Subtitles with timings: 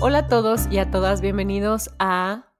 [0.00, 2.54] Hola a todos y a todas, bienvenidos a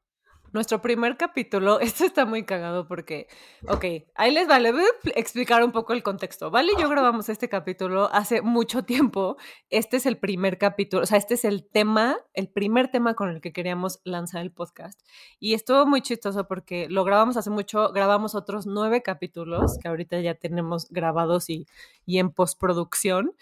[0.52, 1.78] nuestro primer capítulo.
[1.80, 3.28] Esto está muy cagado porque,
[3.68, 3.84] ok,
[4.16, 6.50] ahí les vale, voy a explicar un poco el contexto.
[6.50, 9.36] Vale, yo grabamos este capítulo hace mucho tiempo.
[9.70, 13.30] Este es el primer capítulo, o sea, este es el tema, el primer tema con
[13.30, 15.00] el que queríamos lanzar el podcast.
[15.38, 20.20] Y estuvo muy chistoso porque lo grabamos hace mucho, grabamos otros nueve capítulos que ahorita
[20.20, 21.68] ya tenemos grabados y,
[22.04, 23.36] y en postproducción.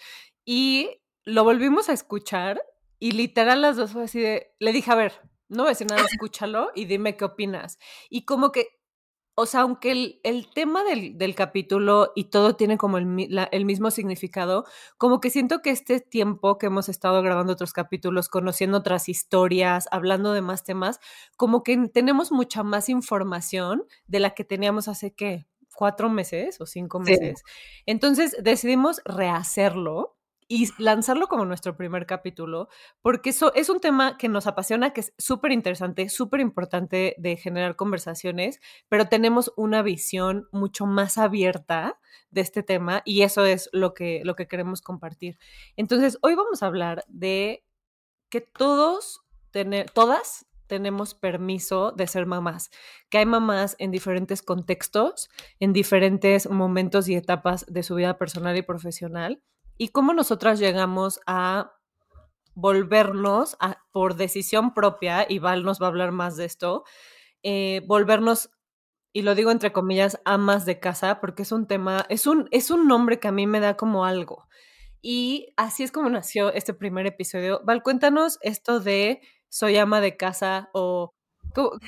[0.45, 2.61] Y lo volvimos a escuchar
[2.99, 5.13] y literal las dos fue así de, le dije, a ver,
[5.49, 7.79] no voy a decir nada, escúchalo y dime qué opinas.
[8.09, 8.67] Y como que,
[9.35, 13.43] o sea, aunque el, el tema del, del, capítulo y todo tiene como el, la,
[13.43, 14.65] el, mismo significado,
[14.97, 19.87] como que siento que este tiempo que hemos estado grabando otros capítulos, conociendo otras historias,
[19.91, 20.99] hablando de más temas,
[21.37, 25.45] como que tenemos mucha más información de la que teníamos hace, ¿qué?
[25.77, 27.43] cuatro meses o cinco meses.
[27.45, 27.83] Sí.
[27.85, 30.16] Entonces decidimos rehacerlo
[30.47, 32.69] y lanzarlo como nuestro primer capítulo,
[33.01, 37.35] porque eso es un tema que nos apasiona, que es súper interesante, súper importante de
[37.35, 43.69] generar conversaciones, pero tenemos una visión mucho más abierta de este tema y eso es
[43.73, 45.37] lo que, lo que queremos compartir.
[45.75, 47.65] Entonces, hoy vamos a hablar de
[48.29, 52.69] que todos, tener, todas tenemos permiso de ser mamás,
[53.09, 58.57] que hay mamás en diferentes contextos, en diferentes momentos y etapas de su vida personal
[58.57, 59.41] y profesional
[59.77, 61.73] y cómo nosotras llegamos a
[62.55, 66.83] volvernos, a, por decisión propia, y Val nos va a hablar más de esto,
[67.43, 68.49] eh, volvernos,
[69.13, 72.71] y lo digo entre comillas, amas de casa, porque es un tema, es un, es
[72.71, 74.47] un nombre que a mí me da como algo.
[75.01, 77.61] Y así es como nació este primer episodio.
[77.63, 81.13] Val, cuéntanos esto de soy ama de casa o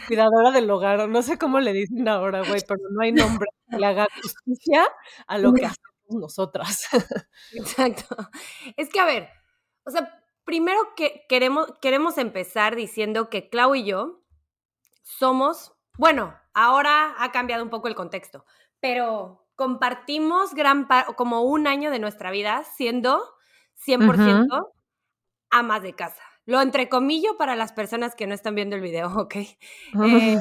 [0.08, 3.48] cuidadora del hogar, o no sé cómo le dicen ahora, güey, pero no hay nombre
[3.70, 4.88] que le haga justicia
[5.28, 5.67] a lo que
[6.10, 6.88] nosotras.
[7.54, 8.16] Exacto.
[8.78, 9.30] Es que, a ver,
[9.84, 14.24] o sea, primero que queremos, queremos empezar diciendo que Clau y yo
[15.04, 18.45] somos, bueno, ahora ha cambiado un poco el contexto,
[18.80, 23.22] pero compartimos gran como un año de nuestra vida siendo
[23.86, 24.72] 100% uh -huh.
[25.50, 26.23] amas de casa.
[26.45, 29.36] Lo entrecomillo para las personas que no están viendo el video, ¿ok?
[29.94, 30.38] Uh -huh.
[30.38, 30.39] eh,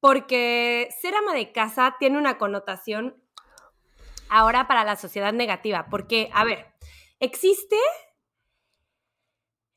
[0.00, 3.22] porque ser ama de casa tiene una connotación
[4.30, 5.86] ahora para la sociedad negativa.
[5.90, 6.66] Porque, a ver,
[7.18, 7.76] existe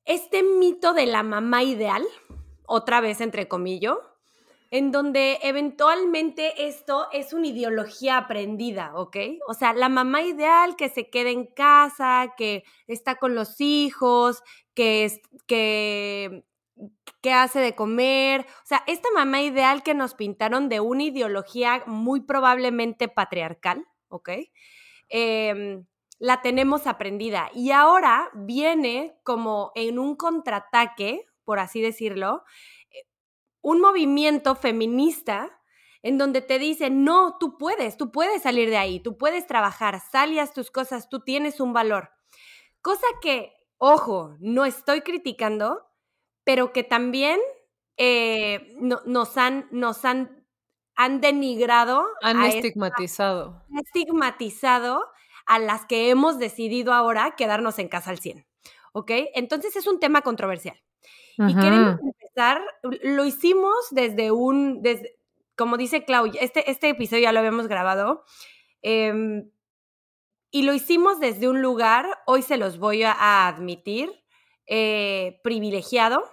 [0.05, 2.03] este mito de la mamá ideal,
[2.65, 3.97] otra vez entre comillas,
[4.73, 9.17] en donde eventualmente esto es una ideología aprendida, ¿ok?
[9.47, 14.41] O sea, la mamá ideal que se queda en casa, que está con los hijos,
[14.73, 16.43] que, que,
[17.21, 21.83] que hace de comer, o sea, esta mamá ideal que nos pintaron de una ideología
[21.85, 24.29] muy probablemente patriarcal, ¿ok?
[25.09, 25.83] Eh,
[26.19, 32.43] la tenemos aprendida y ahora viene como en un contraataque, por así decirlo,
[33.61, 35.59] un movimiento feminista
[36.03, 40.01] en donde te dice, no, tú puedes, tú puedes salir de ahí, tú puedes trabajar,
[40.11, 42.11] salias tus cosas, tú tienes un valor.
[42.81, 45.81] Cosa que, ojo, no estoy criticando,
[46.43, 47.39] pero que también
[47.95, 50.42] eh, no, nos, han, nos han,
[50.95, 52.05] han denigrado.
[52.21, 53.63] Han estigmatizado.
[53.69, 55.05] Esta, estigmatizado
[55.45, 58.45] a las que hemos decidido ahora quedarnos en casa al 100.
[58.93, 59.11] ¿Ok?
[59.33, 60.79] Entonces es un tema controversial.
[61.35, 62.61] Y queremos empezar,
[63.01, 65.17] lo hicimos desde un, desde,
[65.55, 68.23] como dice Clau, este, este episodio ya lo habíamos grabado,
[68.83, 69.43] eh,
[70.51, 74.11] y lo hicimos desde un lugar, hoy se los voy a admitir,
[74.67, 76.23] eh, privilegiado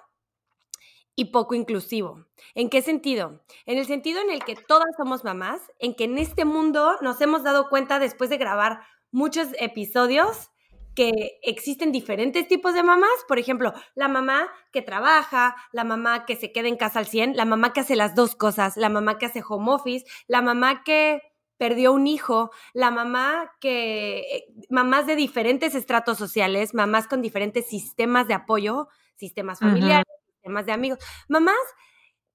[1.20, 2.24] y poco inclusivo.
[2.54, 3.42] ¿En qué sentido?
[3.66, 7.20] En el sentido en el que todas somos mamás, en que en este mundo nos
[7.20, 10.50] hemos dado cuenta después de grabar muchos episodios
[10.94, 16.36] que existen diferentes tipos de mamás, por ejemplo, la mamá que trabaja, la mamá que
[16.36, 19.18] se queda en casa al 100, la mamá que hace las dos cosas, la mamá
[19.18, 21.20] que hace home office, la mamá que
[21.58, 28.26] perdió un hijo, la mamá que, mamás de diferentes estratos sociales, mamás con diferentes sistemas
[28.26, 30.19] de apoyo, sistemas familiares, uh -huh.
[30.40, 30.98] Sistemas de amigos,
[31.28, 31.56] mamás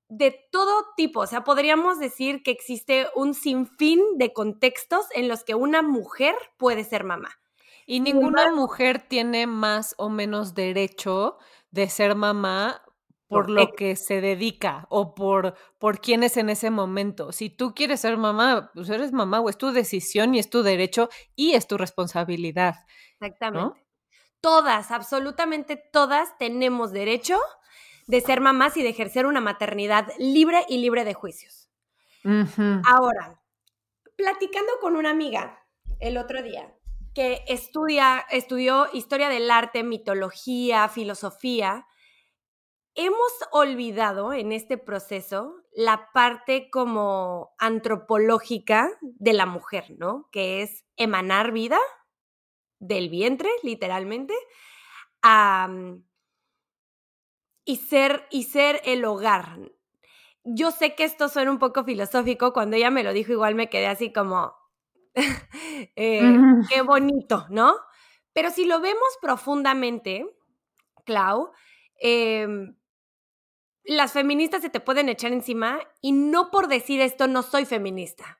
[0.08, 5.44] de todo tipo, o sea, podríamos decir que existe un sinfín de contextos en los
[5.44, 7.30] que una mujer puede ser mamá.
[7.88, 11.38] Y ninguna mujer tiene más o menos derecho
[11.72, 12.82] de ser mamá
[13.28, 17.32] por lo que se dedica o por, por quién es en ese momento.
[17.32, 20.64] Si tú quieres ser mamá, pues eres mamá o es tu decisión y es tu
[20.64, 22.76] derecho y es tu responsabilidad.
[23.20, 23.80] Exactamente.
[23.80, 23.86] ¿no?
[24.42, 27.40] Todas, absolutamente todas tenemos derecho
[28.08, 31.70] de ser mamás y de ejercer una maternidad libre y libre de juicios.
[32.24, 32.82] Uh -huh.
[32.86, 33.42] Ahora,
[34.16, 35.60] platicando con una amiga
[36.00, 36.74] el otro día,
[37.14, 41.88] que estudia, estudió historia del arte, mitología, filosofía,
[42.94, 50.30] hemos olvidado en este proceso la parte como antropológica de la mujer, ¿no?
[50.32, 51.80] Que es emanar vida
[52.80, 54.34] del vientre, literalmente,
[57.66, 59.60] y, ser, y ser el hogar.
[60.44, 63.70] Yo sé que esto suena un poco filosófico, cuando ella me lo dijo igual me
[63.70, 64.54] quedé así como,
[65.96, 66.38] eh,
[66.70, 67.76] qué bonito, ¿no?
[68.34, 70.26] Pero si lo vemos profundamente,
[71.06, 71.52] Clau,
[72.00, 72.76] em,
[73.86, 78.40] las feministas se te pueden echar encima y no por decir esto no soy feminista.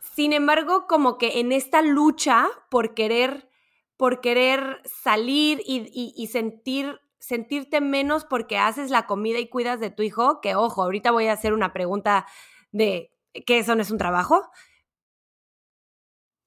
[0.00, 3.48] Sin embargo, como que en esta lucha por querer,
[3.96, 10.02] por querer salir y, sentir, sentirte menos porque haces la comida y cuidas de tu
[10.02, 12.26] hijo, que ojo, ahorita voy a hacer una pregunta
[12.72, 13.12] de
[13.46, 14.50] que eso no es un trabajo,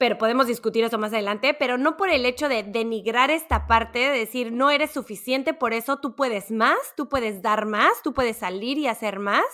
[0.02, 4.00] pero podemos discutir eso más adelante, pero no por el hecho de denigrar esta parte,
[4.00, 8.12] de decir no eres suficiente, por eso tú puedes más, tú puedes dar más, tú
[8.12, 9.46] puedes salir y hacer más.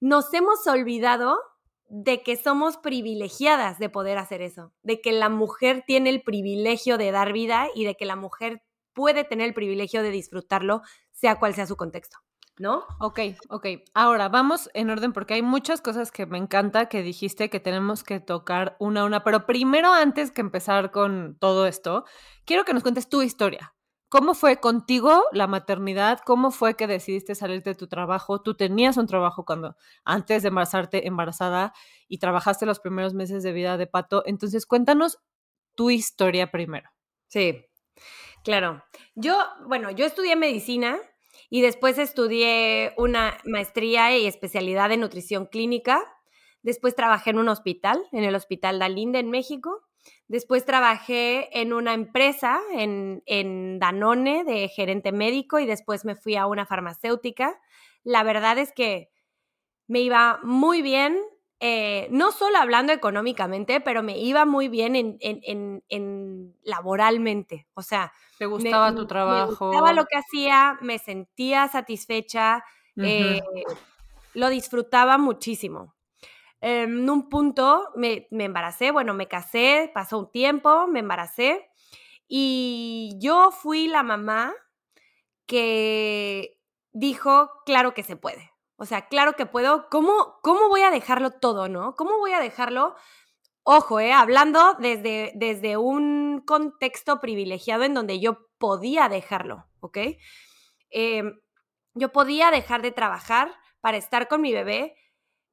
[0.00, 1.38] Nos hemos olvidado
[1.90, 6.96] de que somos privilegiadas de poder hacer eso, de que la mujer tiene el privilegio
[6.96, 8.62] de dar vida y de que la mujer
[8.94, 10.82] puede tener el privilegio de disfrutarlo,
[11.12, 12.18] sea cual sea su contexto.
[12.58, 12.84] ¿no?
[13.00, 13.66] Ok, ok.
[13.94, 18.04] Ahora vamos en orden porque hay muchas cosas que me encanta que dijiste que tenemos
[18.04, 22.04] que tocar una a una, pero primero antes que empezar con todo esto,
[22.44, 23.74] quiero que nos cuentes tu historia.
[24.08, 26.20] ¿Cómo fue contigo la maternidad?
[26.24, 28.40] ¿Cómo fue que decidiste salir de tu trabajo?
[28.40, 29.74] Tú tenías un trabajo cuando
[30.04, 31.72] antes de embarazarte embarazada
[32.06, 34.22] y trabajaste los primeros meses de vida de Pato.
[34.26, 35.18] Entonces, cuéntanos
[35.74, 36.90] tu historia primero.
[37.26, 37.66] Sí.
[38.44, 38.84] Claro.
[39.14, 39.36] Yo,
[39.66, 40.98] bueno, yo estudié medicina
[41.48, 46.02] y después estudié una maestría y especialidad en nutrición clínica.
[46.62, 49.82] Después trabajé en un hospital, en el Hospital Dalinde en México.
[50.28, 56.36] Después trabajé en una empresa, en, en Danone, de gerente médico, y después me fui
[56.36, 57.58] a una farmacéutica.
[58.02, 59.10] La verdad es que
[59.86, 61.18] me iba muy bien,
[61.66, 67.66] eh, no solo hablando económicamente, pero me iba muy bien en, en, en, laboralmente.
[67.72, 69.70] O sea, ¿te gustaba tu trabajo?
[69.70, 72.62] Me gustaba lo que hacía, me sentía satisfecha,
[72.98, 73.40] eh,
[74.34, 75.94] lo disfrutaba muchísimo.
[76.60, 81.70] En un punto me, me embaracé, bueno, me casé, pasó un tiempo, me embaracé
[82.28, 84.52] y yo fui la mamá
[85.46, 86.60] que
[86.92, 88.53] dijo, claro que se puede.
[88.76, 89.88] O sea, claro que puedo.
[89.88, 91.94] ¿Cómo, cómo voy a dejarlo todo, no?
[91.94, 92.96] ¿Cómo voy a dejarlo?
[93.62, 99.98] Ojo, eh, hablando desde, desde un contexto privilegiado en donde yo podía dejarlo, ¿ok?
[100.90, 101.40] Em,
[101.94, 104.96] yo podía dejar de trabajar para estar con mi bebé.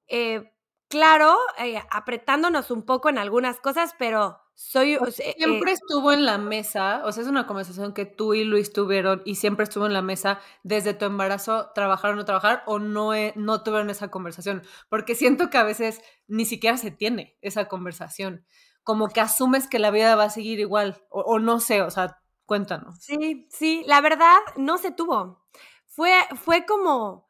[0.08, 0.52] Eh,
[0.90, 6.38] claro, eh, apretándonos un poco en algunas cosas, pero soy, siempre eh, estuvo en la
[6.38, 9.94] mesa, o sea, es una conversación que tú y Luis tuvieron y siempre estuvo en
[9.94, 14.62] la mesa desde tu embarazo, trabajar o no trabajar, o no, no tuvieron esa conversación,
[14.88, 18.46] porque siento que a veces ni siquiera se tiene esa conversación,
[18.84, 22.22] como que asumes que la vida va a seguir igual, o, no sé, o sea,
[22.46, 23.00] cuéntanos.
[23.00, 25.44] Sí, sí, la verdad no se tuvo.
[25.86, 27.30] Fue, fue como,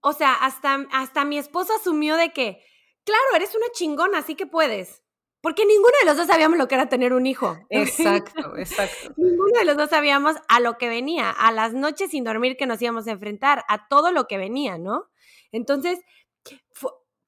[0.00, 2.62] o sea, hasta, hasta mi esposo asumió de que,
[3.04, 5.02] claro, eres una chingona, así que puedes.
[5.40, 7.56] Porque ninguno de los dos sabíamos lo que era tener un hijo.
[7.70, 9.12] Exacto, exacto.
[9.16, 12.66] ninguno de los dos sabíamos a lo que venía, a las noches sin dormir que
[12.66, 15.04] nos íbamos a enfrentar, a todo lo que venía, ¿no?
[15.52, 16.00] Entonces,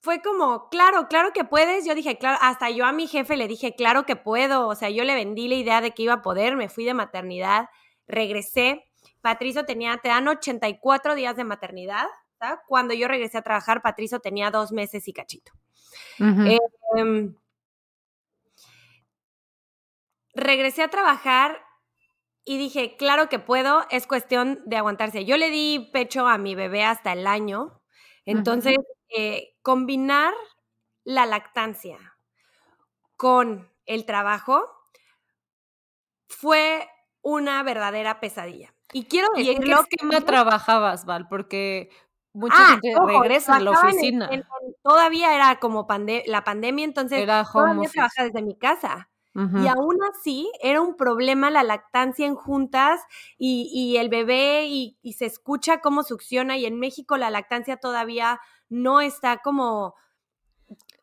[0.01, 1.87] fue, como, claro, claro que puedes.
[1.87, 4.67] Yo dije, claro, hasta yo a mi jefe le dije, claro que puedo.
[4.67, 6.95] O sea, yo le vendí la idea de que iba a poder, me fui de
[6.95, 7.69] maternidad,
[8.09, 8.85] regresé.
[9.21, 12.07] Patricio tenía, te dan 84 días de maternidad.
[12.67, 15.53] Cuando yo regresé a trabajar, Patricio tenía dos meses y cachito
[20.35, 21.65] regresé a trabajar
[22.45, 25.25] y dije, claro que puedo, es cuestión de aguantarse.
[25.25, 27.81] Yo le di pecho a mi bebé hasta el año,
[28.25, 28.77] entonces
[29.09, 30.33] eh, combinar
[31.05, 31.99] la lactancia
[33.17, 34.65] con el trabajo
[36.29, 36.89] fue
[37.23, 38.73] una verdadera pesadilla.
[38.93, 41.29] Y quiero decir ¿Y en qué me trabajabas, Val?
[41.29, 41.91] Porque
[42.33, 44.31] mucha ah, gente regresa a la oficina.
[44.83, 45.87] todavía era como
[46.27, 49.10] la pandemia, entonces era todavía desde mi casa.
[49.33, 53.01] Y aún así era un problema la lactancia en juntas
[53.39, 59.01] y, el bebé y, se escucha cómo succiona y en México la lactancia todavía no
[59.01, 59.95] está como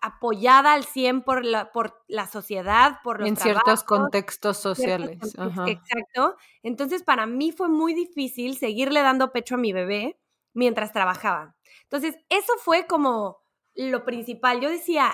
[0.01, 5.19] apoyada al 100 por la, por la sociedad, por los En ciertos contextos sociales.
[5.65, 6.35] Exacto.
[6.63, 10.19] Entonces para mí fue muy difícil seguirle dando pecho a mi bebé
[10.53, 11.55] mientras trabajaba.
[11.83, 13.39] Entonces eso fue como
[13.75, 14.59] lo principal.
[14.59, 15.13] Yo decía,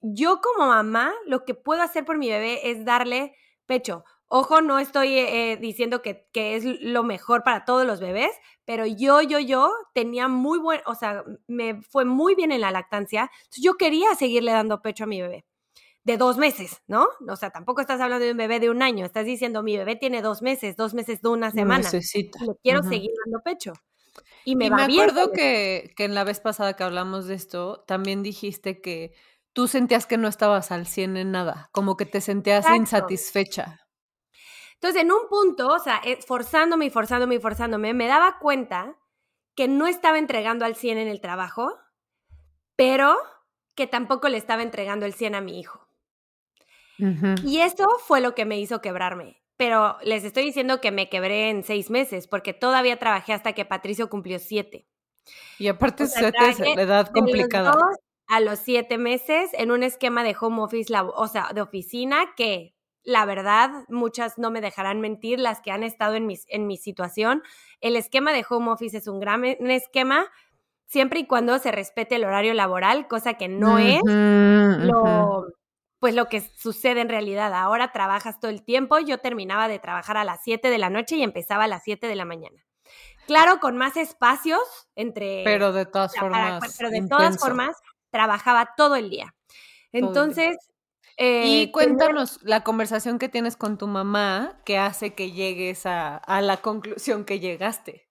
[0.00, 3.34] yo como mamá, lo que puedo hacer por mi bebé es darle
[3.66, 4.04] pecho.
[4.26, 8.30] Ojo, no estoy eh, diciendo que, que, es lo mejor para todos los bebés,
[8.64, 12.70] pero yo, yo, yo tenía muy buen, o sea, me fue muy bien en la
[12.70, 13.30] lactancia.
[13.60, 15.44] yo quería seguirle dando pecho a mi bebé
[16.04, 17.08] de dos meses, ¿no?
[17.28, 19.96] O sea, tampoco estás hablando de un bebé de un año, estás diciendo mi bebé
[19.96, 21.84] tiene dos meses, dos meses de una semana.
[21.84, 22.38] Necesita.
[22.44, 23.72] Le quiero seguir dando pecho.
[24.44, 27.84] Y me, va me acuerdo que, que en la vez pasada que hablamos de esto,
[27.86, 29.12] también dijiste que
[29.52, 33.80] tú sentías que no estabas al 100 en nada, como que te sentías insatisfecha.
[34.74, 38.96] Entonces, en un punto, o sea, eh, forzándome y forzándome y forzándome, me daba cuenta
[39.54, 41.78] que no estaba entregando al 100 en el trabajo,
[42.76, 43.16] pero
[43.74, 45.86] que tampoco le estaba entregando el 100 a mi hijo.
[47.44, 49.42] Y eso fue lo que me hizo quebrarme.
[49.56, 53.64] Pero les estoy diciendo que me quebré en seis meses, porque todavía trabajé hasta que
[53.64, 54.86] Patricio cumplió siete.
[55.58, 57.74] Y aparte, siete es la edad complicada.
[58.30, 62.76] A los siete meses en un esquema de home office, o sea, de oficina, que
[63.02, 66.76] la verdad, muchas no me dejarán mentir, las que han estado en mi, en mi
[66.76, 67.42] situación.
[67.80, 70.28] El esquema de home office es un gran esquema,
[70.86, 75.46] siempre y cuando se respete el horario laboral, cosa que no es lo,
[75.98, 77.52] pues lo que sucede en realidad.
[77.52, 81.16] Ahora trabajas todo el tiempo, yo terminaba de trabajar a las 7 de la noche
[81.16, 82.64] y empezaba a las 7 de la mañana.
[83.26, 84.60] Claro, con más espacios
[84.94, 85.42] entre...
[85.44, 86.76] Pero de todas formas.
[86.78, 87.76] pero de todas formas,
[88.10, 89.34] trabajaba todo el día.
[89.92, 90.56] Entonces...
[91.16, 96.16] y eh, cuéntanos la conversación que tienes con tu mamá que hace que llegues a,
[96.16, 98.08] a la conclusión que llegaste.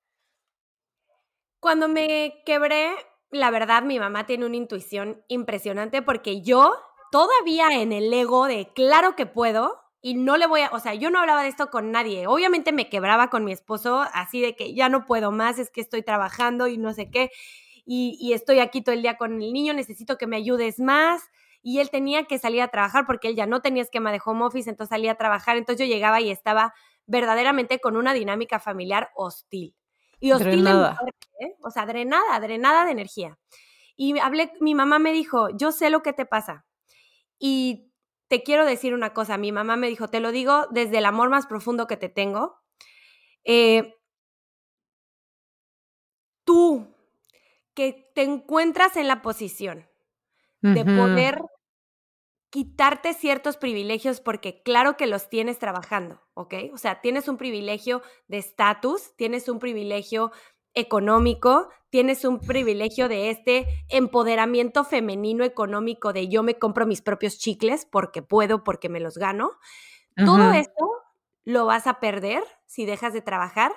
[1.60, 2.91] Cuando me quebré,
[3.32, 6.74] la verdad, mi mamá tiene una intuición impresionante porque yo
[7.12, 10.94] todavía en el ego de claro que puedo y no le voy a, o sea,
[10.94, 12.27] yo no hablaba de esto con nadie.
[12.27, 15.82] Obviamente me quebraba con mi esposo así de que ya no puedo más, es que
[15.82, 17.32] estoy trabajando y no sé qué,
[17.91, 21.24] y, y estoy aquí todo el día con el niño, necesito que me ayudes más.
[21.63, 24.46] Y él tenía que salir a trabajar porque él ya no tenía esquema de home
[24.46, 25.58] office, entonces salía a trabajar.
[25.58, 26.75] Entonces yo llegaba y estaba
[27.08, 29.75] verdaderamente con una dinámica familiar hostil.
[30.19, 31.00] Y hostil drenada.
[31.39, 31.55] ¿eh?
[31.63, 33.39] o sea, drenada, drenada de energía.
[33.96, 36.67] Y hablé, mi mamá me dijo, yo sé lo que te pasa.
[37.39, 37.91] Y
[38.27, 41.31] te quiero decir una cosa, mi mamá me dijo, te lo digo desde el amor
[41.31, 42.62] más profundo que te tengo.
[43.46, 43.96] Eh,
[46.43, 46.96] tú,
[47.73, 49.88] que te encuentras en la posición
[50.61, 51.41] de poder
[52.49, 56.55] quitarte ciertos privilegios porque claro que los tienes trabajando, ¿ok?
[56.73, 60.31] O sea, tienes un privilegio de estatus, tienes un privilegio
[60.73, 67.38] económico, tienes un privilegio de este empoderamiento femenino económico de yo me compro mis propios
[67.38, 69.51] chicles porque puedo, porque me los gano.
[70.15, 70.85] Todo esto
[71.45, 73.71] lo vas a perder si dejas de trabajar.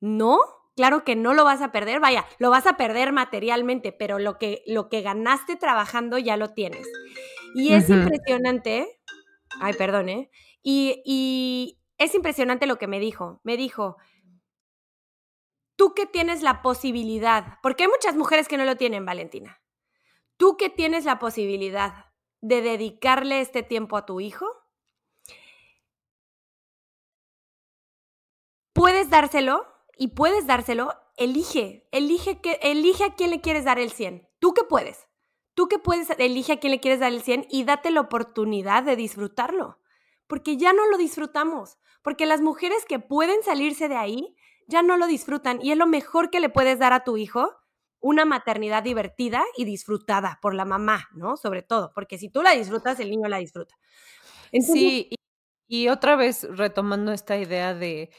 [0.00, 0.40] No,
[0.76, 4.38] claro que no lo vas a perder, vaya, lo vas a perder materialmente, pero lo
[4.38, 6.86] que, lo que ganaste trabajando ya lo tienes.
[7.54, 9.00] Y es impresionante,
[9.60, 10.30] ay, perdón, ¿eh?
[10.62, 13.40] Y, y es impresionante lo que me dijo.
[13.44, 13.96] Me dijo,
[15.76, 19.60] tú que tienes la posibilidad, porque hay muchas mujeres que no lo tienen, Valentina,
[20.36, 22.06] tú que tienes la posibilidad
[22.40, 24.46] de dedicarle este tiempo a tu hijo,
[28.72, 33.92] puedes dárselo y puedes dárselo, elige, elige, que, elige a quién le quieres dar el
[33.92, 34.28] 100.
[34.38, 35.06] Tú que puedes.
[35.54, 38.82] Tú que puedes, elige a quién le quieres dar el 100 y date la oportunidad
[38.82, 39.78] de disfrutarlo.
[40.26, 41.78] Porque ya no lo disfrutamos.
[42.02, 44.34] Porque las mujeres que pueden salirse de ahí
[44.66, 45.60] ya no lo disfrutan.
[45.62, 47.52] Y es lo mejor que le puedes dar a tu hijo,
[48.00, 51.36] una maternidad divertida y disfrutada por la mamá, ¿no?
[51.36, 51.92] Sobre todo.
[51.94, 53.76] Porque si tú la disfrutas, el niño la disfruta.
[54.52, 55.10] sí,
[55.68, 58.10] y, otra vez retomando esta idea de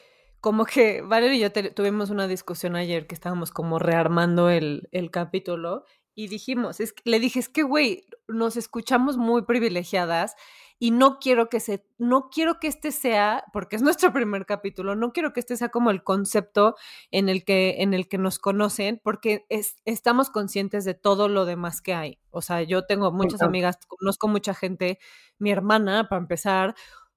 [0.44, 5.10] como que Valeria y yo tuvimos una discusión ayer que estábamos como rearmando el, el
[5.10, 10.36] capítulo y dijimos, es, le dije, es que, güey, nos escuchamos muy privilegiadas
[10.78, 14.94] y no quiero que se, no quiero que este sea, porque es nuestro primer capítulo,
[14.94, 16.76] no quiero que este sea como el concepto
[17.10, 21.46] en el que, en el que nos conocen, porque es, estamos conscientes de todo lo
[21.46, 22.18] demás que hay.
[22.28, 24.98] O sea, yo tengo muchas amigas, conozco mucha gente,
[25.38, 26.74] mi hermana, para empezar,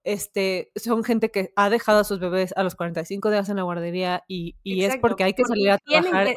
[0.08, 3.64] este, son gente que ha dejado a sus bebés a los 45 días en la
[3.64, 6.36] guardería y, y es porque hay que salir a trabajar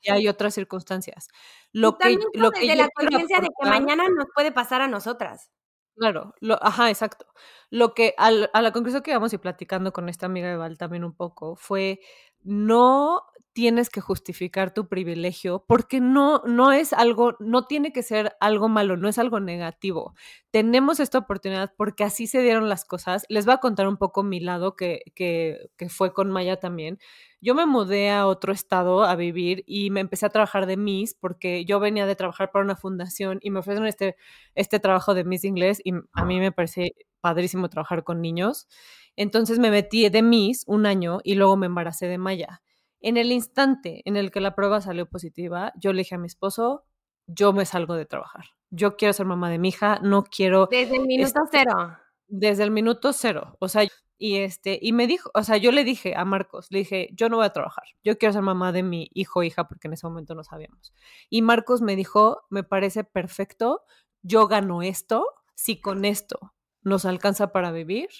[0.00, 1.28] y hay otras circunstancias.
[1.72, 5.50] Lo que, lo que de la conciencia de que mañana nos puede pasar a nosotras.
[5.94, 7.26] Claro, lo, ajá, exacto.
[7.70, 11.04] Lo que a la conclusión que íbamos y platicando con esta amiga de Val también
[11.04, 12.00] un poco fue
[12.44, 13.22] no
[13.52, 18.68] tienes que justificar tu privilegio porque no, no es algo, no tiene que ser algo
[18.68, 20.14] malo, no es algo negativo.
[20.50, 23.24] Tenemos esta oportunidad porque así se dieron las cosas.
[23.28, 25.58] Les voy a contar un poco mi lado que, que,
[25.88, 26.98] fue con Maya también.
[27.40, 31.14] Yo me mudé a otro estado a vivir y me empecé a trabajar de Miss
[31.14, 34.16] porque yo venía de trabajar para una fundación y me ofrecieron este,
[34.54, 38.68] este trabajo de Miss Inglés y a mí me parece padrísimo trabajar con niños.
[39.16, 42.62] Entonces me metí de Miss un año y luego me embaracé de Maya.
[43.00, 46.26] En el instante en el que la prueba salió positiva, yo le dije a mi
[46.26, 46.84] esposo,
[47.26, 48.44] yo me salgo de trabajar.
[48.70, 50.68] Yo quiero ser mamá de mi hija, no quiero...
[50.70, 51.98] Desde el minuto cero.
[52.28, 53.56] Desde el minuto cero.
[53.60, 53.86] O sea,
[54.24, 57.28] y este, y me dijo, o sea, yo le dije a Marcos, le dije, yo
[57.28, 59.94] no voy a trabajar, yo quiero ser mamá de mi hijo o hija, porque en
[59.94, 60.94] ese momento no sabíamos.
[61.28, 63.82] Y Marcos me dijo, me parece perfecto,
[64.22, 65.26] yo gano esto,
[65.56, 66.38] si con esto
[66.82, 68.10] nos alcanza para vivir,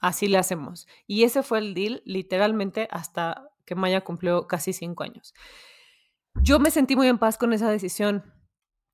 [0.00, 0.86] así le hacemos.
[1.06, 5.34] Y ese fue el deal, literalmente, hasta que Maya cumplió casi cinco años.
[6.42, 8.32] Yo me sentí muy en paz con esa decisión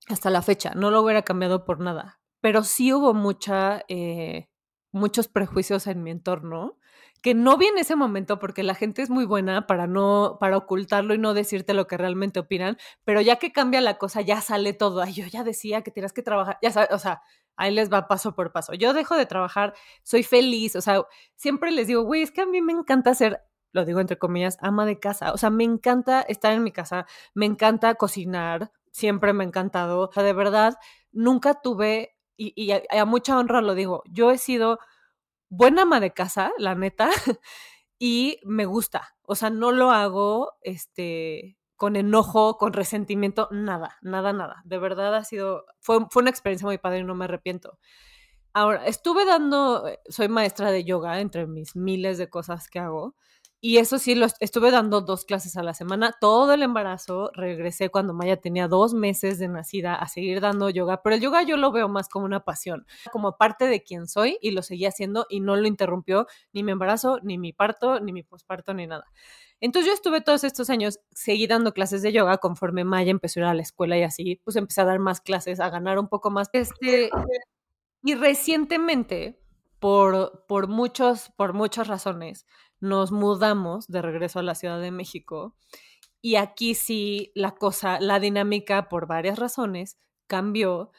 [0.09, 3.85] hasta la fecha, no lo hubiera cambiado por nada, pero sí hubo mucha...
[3.89, 4.49] Eh,
[4.93, 6.79] muchos prejuicios en mi entorno
[7.23, 10.57] que no vi en ese momento porque la gente es muy buena para no para
[10.57, 14.41] ocultarlo y no decirte lo que realmente opinan, pero ya que cambia la cosa ya
[14.41, 15.01] sale todo.
[15.03, 17.23] Ay, yo ya decía que tienes que trabajar, ya sabes, o sea,
[17.57, 18.75] ahí les va paso por paso.
[18.75, 21.03] Yo dejo de trabajar, soy feliz, o sea,
[21.37, 24.59] siempre les digo, güey, es que a mí me encanta ser lo digo entre comillas,
[24.61, 25.33] ama de casa.
[25.33, 30.09] O sea, me encanta estar en mi casa, me encanta cocinar, siempre me ha encantado.
[30.09, 30.75] O sea, de verdad,
[31.11, 34.79] nunca tuve y, a, mucha honra lo digo, yo he sido
[35.53, 37.11] buena ama de casa, la neta,
[37.99, 39.15] y me gusta.
[39.23, 44.63] O sea, no lo hago este, con enojo, con resentimiento, nada, nada, nada.
[44.65, 47.79] De verdad ha sido, fue, fue una experiencia muy padre y no me arrepiento.
[48.55, 53.15] Ahora, estuve dando, eh, soy maestra de yoga entre mis miles de cosas que hago.
[53.65, 57.31] Y eso sí, lo estuve dando dos clases a la semana, todo el embarazo.
[57.33, 61.45] Regresé cuando Maya tenía dos meses de nacida a seguir dando yoga, pero el yoga
[61.45, 64.85] yo lo veo más como una pasión, como parte de quien soy y lo seguí
[64.85, 68.89] haciendo y no lo interrumpió ni mi embarazo, ni mi parto, ni mi posparto, ni
[68.89, 69.05] nada.
[69.61, 73.43] Entonces yo estuve todos estos años, seguí dando clases de yoga conforme Maya empezó a
[73.43, 76.09] ir a la escuela y así, pues empecé a dar más clases, a ganar un
[76.09, 76.49] poco más.
[76.53, 77.11] Este,
[78.03, 79.39] y recientemente,
[79.79, 82.45] por, por, muchos, por muchas razones,
[82.83, 85.57] nos mudamos de regreso a la Ciudad de México
[86.21, 90.91] y aquí sí la cosa, la dinámica por varias razones cambió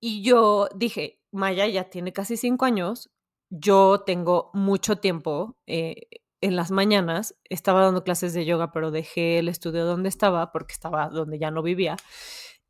[0.00, 3.10] y yo dije, Maya ya tiene casi cinco años,
[3.50, 6.08] yo tengo mucho tiempo eh,
[6.40, 10.72] en las mañanas, estaba dando clases de yoga, pero dejé el estudio donde estaba porque
[10.72, 11.96] estaba donde ya no vivía.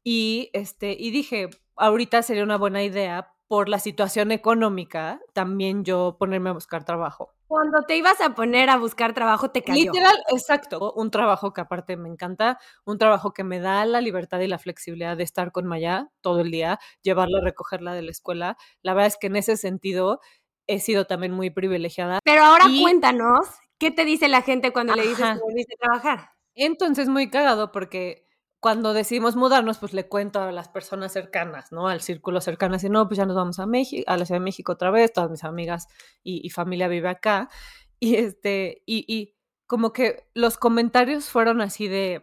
[0.04, 6.16] Y, este, y dije, ahorita sería una buena idea por la situación económica, también yo
[6.18, 7.34] ponerme a buscar trabajo.
[7.46, 9.90] Cuando te ibas a poner a buscar trabajo, te cayó.
[9.90, 10.92] Literal, exacto.
[10.92, 14.58] Un trabajo que aparte me encanta, un trabajo que me da la libertad y la
[14.58, 18.58] flexibilidad de estar con Maya todo el día, llevarla a recogerla de la escuela.
[18.82, 20.20] La verdad es que en ese sentido
[20.66, 22.18] he sido también muy privilegiada.
[22.22, 26.30] Pero ahora cuéntanos, ¿qué te dice la gente cuando le dices que volviste a trabajar?
[26.54, 28.27] Entonces, muy cagado porque
[28.60, 31.88] cuando decidimos mudarnos, pues le cuento a las personas cercanas, ¿no?
[31.88, 34.44] Al círculo cercano, así, no, pues ya nos vamos a México, a la Ciudad de
[34.44, 35.86] México otra vez, todas mis amigas
[36.22, 37.48] y, familia vive acá.
[38.00, 39.34] Y este, y, y,
[39.66, 42.20] como que los comentarios fueron así de,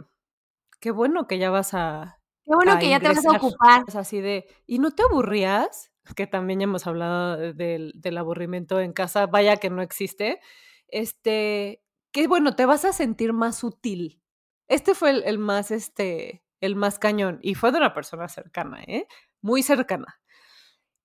[0.80, 2.22] qué bueno que ya vas a...
[2.46, 3.84] Qué bueno que ya te vas a ocupar.
[3.94, 5.92] Así de, ¿y no te aburrías?
[6.16, 10.40] Que también ya hemos hablado del, del aburrimiento en casa, vaya que no existe.
[10.88, 14.22] Este, qué bueno, te vas a sentir más útil,
[14.68, 19.08] este fue el, más, este, el más cañón y fue de una persona cercana, ¿eh?
[19.42, 20.20] Muy cercana.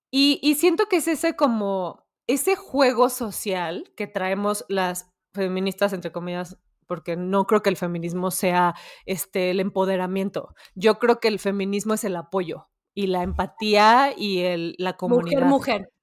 [0.09, 6.11] Y, y siento que es ese como, ese juego social que traemos las feministas, entre
[6.11, 10.53] comillas, porque no creo que el feminismo sea este, el empoderamiento.
[10.75, 15.43] Yo creo que el feminismo es el apoyo y la empatía y el, la comunidad.
[15.43, 15.93] Mujer, mujer.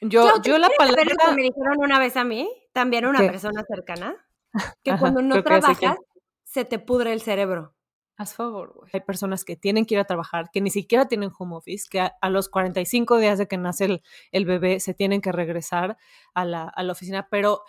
[0.00, 1.02] Yo, yo, la palabra...
[1.04, 4.16] que me dijeron una vez a mí, también una persona cercana,
[4.82, 5.96] que cuando no trabajas,
[6.50, 7.76] se te pudre el cerebro.
[8.16, 8.90] Haz favor, güey.
[8.92, 12.00] Hay personas que tienen que ir a trabajar, que ni siquiera tienen home office, que
[12.00, 15.96] a, los 45 días de que nace el, el, bebé se tienen que regresar
[16.34, 17.62] a la, a la oficina, pero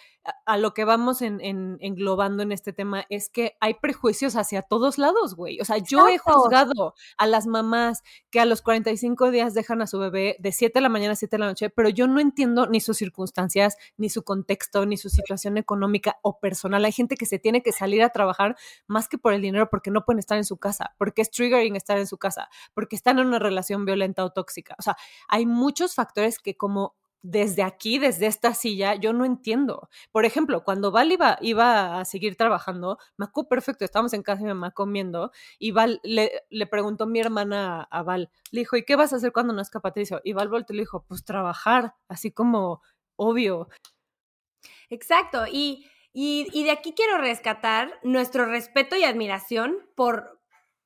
[0.46, 4.62] a, lo que vamos en, en, englobando en este tema es que hay prejuicios hacia
[4.62, 5.60] todos lados, güey.
[5.60, 9.88] O sea, yo he juzgado a las mamás que a los 45 días dejan a
[9.88, 12.20] su bebé de 7 de la mañana a 7 de la noche, pero yo no
[12.20, 16.86] entiendo ni sus circunstancias, ni su contexto, ni su situación económica o personal.
[16.86, 18.56] Hay gente que se tiene que salir a trabajar
[18.88, 21.76] más que por el dinero porque no pueden estar en su casa, porque es triggering
[21.76, 24.76] estar en su casa, porque están en una relación violenta o tóxica.
[24.78, 29.90] O sea, hay muchos factores que como desde aquí, desde esta silla, yo no entiendo.
[30.12, 34.54] Por ejemplo, cuando Val iba, a seguir trabajando, me perfecto, estábamos en casa de mi
[34.54, 36.32] mamá comiendo, y Val le,
[36.68, 40.22] preguntó mi hermana a, Val, le dijo, ¿y qué vas a hacer cuando nazca Patricio?
[40.24, 42.82] Y Val volteó le dijo, pues trabajar, así como
[43.16, 43.70] obvio.
[44.90, 50.42] Exacto, y, y, y de aquí quiero rescatar nuestro respeto y admiración por,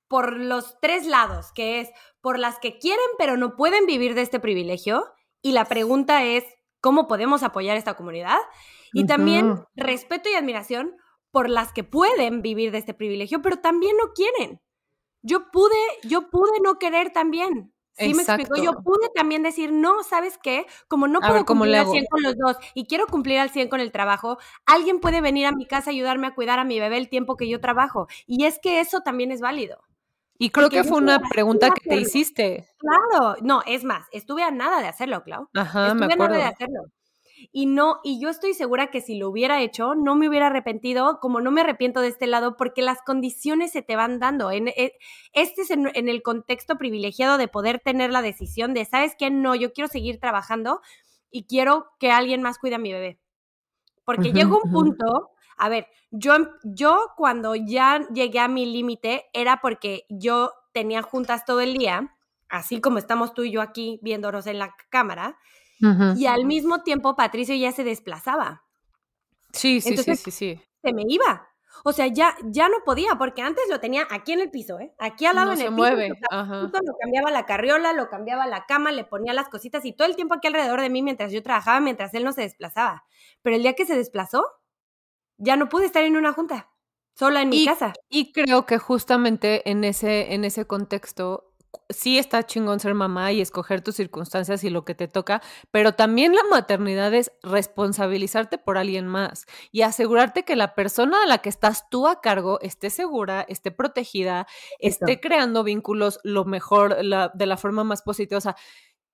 [0.07, 4.21] por los tres lados, que es por las que quieren pero no pueden vivir de
[4.21, 5.05] este privilegio,
[5.45, 6.43] y la pregunta es,
[6.81, 8.39] cómo podemos apoyar esta comunidad.
[8.93, 10.95] Y también respeto y admiración
[11.29, 14.59] por las que pueden vivir de este privilegio, pero también no quieren.
[15.21, 17.73] Yo pude, yo pude no querer también.
[17.93, 18.55] Sí, me explico.
[18.55, 20.65] Yo pude también decir, no, ¿sabes qué?
[20.87, 23.79] Como no puedo cumplir al 100 con los dos y quiero cumplir al 100 con
[23.79, 26.97] el trabajo, alguien puede venir a mi casa a ayudarme a cuidar a mi bebé
[26.97, 28.07] el tiempo que yo trabajo.
[28.25, 29.77] Y es que eso también es válido.
[30.37, 32.67] Y creo que fue una pregunta que te hiciste.
[32.77, 35.49] Claro, no, es más, estuve a nada de hacerlo, Clau.
[35.53, 36.81] Ajá, estuve a nada de hacerlo.
[37.51, 41.19] Y no, y yo estoy segura que si lo hubiera hecho, no me hubiera arrepentido,
[41.19, 44.51] como no me arrepiento de este lado, porque las condiciones se te van dando.
[44.51, 44.93] En, eh,
[45.33, 49.29] este es en, el contexto privilegiado de poder tener la decisión de, ¿sabes qué?
[49.29, 50.81] No, yo quiero seguir trabajando
[51.29, 53.19] y quiero que alguien más cuide a mi bebé.
[54.05, 59.61] Porque llegó un punto, a ver, yo, yo cuando ya llegué a mi límite era
[59.61, 62.15] porque yo tenía juntas todo el día,
[62.49, 65.37] así como estamos tú y yo aquí viéndonos en la cámara,
[66.15, 68.63] y al mismo tiempo Patricio ya se desplazaba.
[69.51, 70.61] Sí, sí, sí, sí, sí.
[70.81, 71.47] Se me iba.
[71.83, 74.93] O sea, ya, ya no podía, porque antes lo tenía aquí en el piso, ¿eh?
[74.97, 75.75] Aquí al lado en el piso.
[75.75, 76.09] Mueve.
[76.09, 80.15] Lo cambiaba la carriola, lo cambiaba la cama, le ponía las cositas y todo el
[80.15, 83.03] tiempo aquí alrededor de mí mientras yo trabajaba, mientras él no se desplazaba.
[83.41, 84.45] Pero el día que se desplazó,
[85.37, 86.69] ya no pude estar en una junta,
[87.15, 87.93] sola en mi casa.
[88.09, 91.55] Y creo que justamente en ese, en ese contexto
[91.89, 95.93] sí está chingón ser mamá y escoger tus circunstancias y lo que te toca, pero
[95.93, 101.39] también la maternidad es responsabilizarte por alguien más y asegurarte que la persona a la
[101.39, 104.47] que estás tú a cargo esté segura, esté protegida,
[104.79, 108.37] esté creando vínculos lo mejor, de la forma más positiva.
[108.37, 108.55] O sea,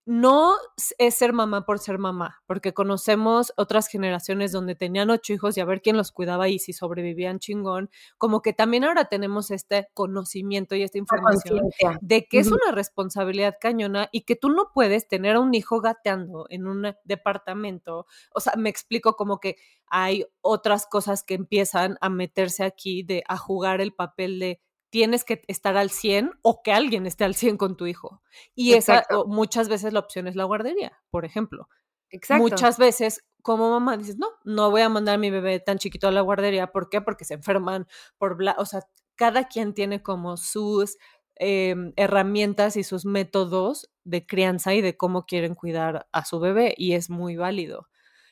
[0.05, 0.55] no
[0.97, 5.61] es ser mamá por ser mamá, porque conocemos otras generaciones donde tenían ocho hijos y
[5.61, 9.89] a ver quién los cuidaba y si sobrevivían chingón, como que también ahora tenemos este
[9.93, 11.61] conocimiento y esta información
[12.01, 15.81] de que es una responsabilidad cañona y que tú no puedes tener a un hijo
[15.81, 21.97] gateando en un departamento, o sea, me explico como que hay otras cosas que empiezan
[22.01, 26.61] a meterse aquí de a jugar el papel de tienes que estar al 100 o
[26.61, 28.21] que alguien esté al 100 con tu hijo.
[28.53, 31.67] Y esa muchas veces la opción es la guardería, por ejemplo.
[32.11, 32.43] Exacto.
[32.43, 36.09] Muchas veces como mamá dices, no, no voy a mandar a mi bebé tan chiquito
[36.09, 36.67] a la guardería.
[36.67, 37.01] ¿Por qué?
[37.01, 38.35] Porque se enferman por...
[38.37, 38.81] Bla o sea,
[39.15, 40.97] cada quien tiene como sus
[41.35, 46.75] em, herramientas y sus métodos de crianza y de cómo quieren cuidar a su bebé
[46.77, 47.87] y es muy válido.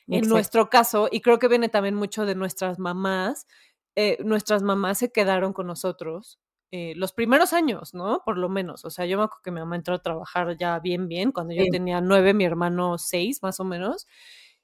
[0.06, 3.46] En nuestro caso, y creo que viene también mucho de nuestras mamás,
[3.94, 6.40] eh, nuestras mamás se quedaron con nosotros
[6.72, 8.22] eh, los primeros años, ¿no?
[8.24, 8.84] Por lo menos.
[8.84, 11.52] O sea, yo me acuerdo que mi mamá entró a trabajar ya bien, bien, cuando
[11.54, 14.06] yo tenía nueve, mi hermano seis, más o menos.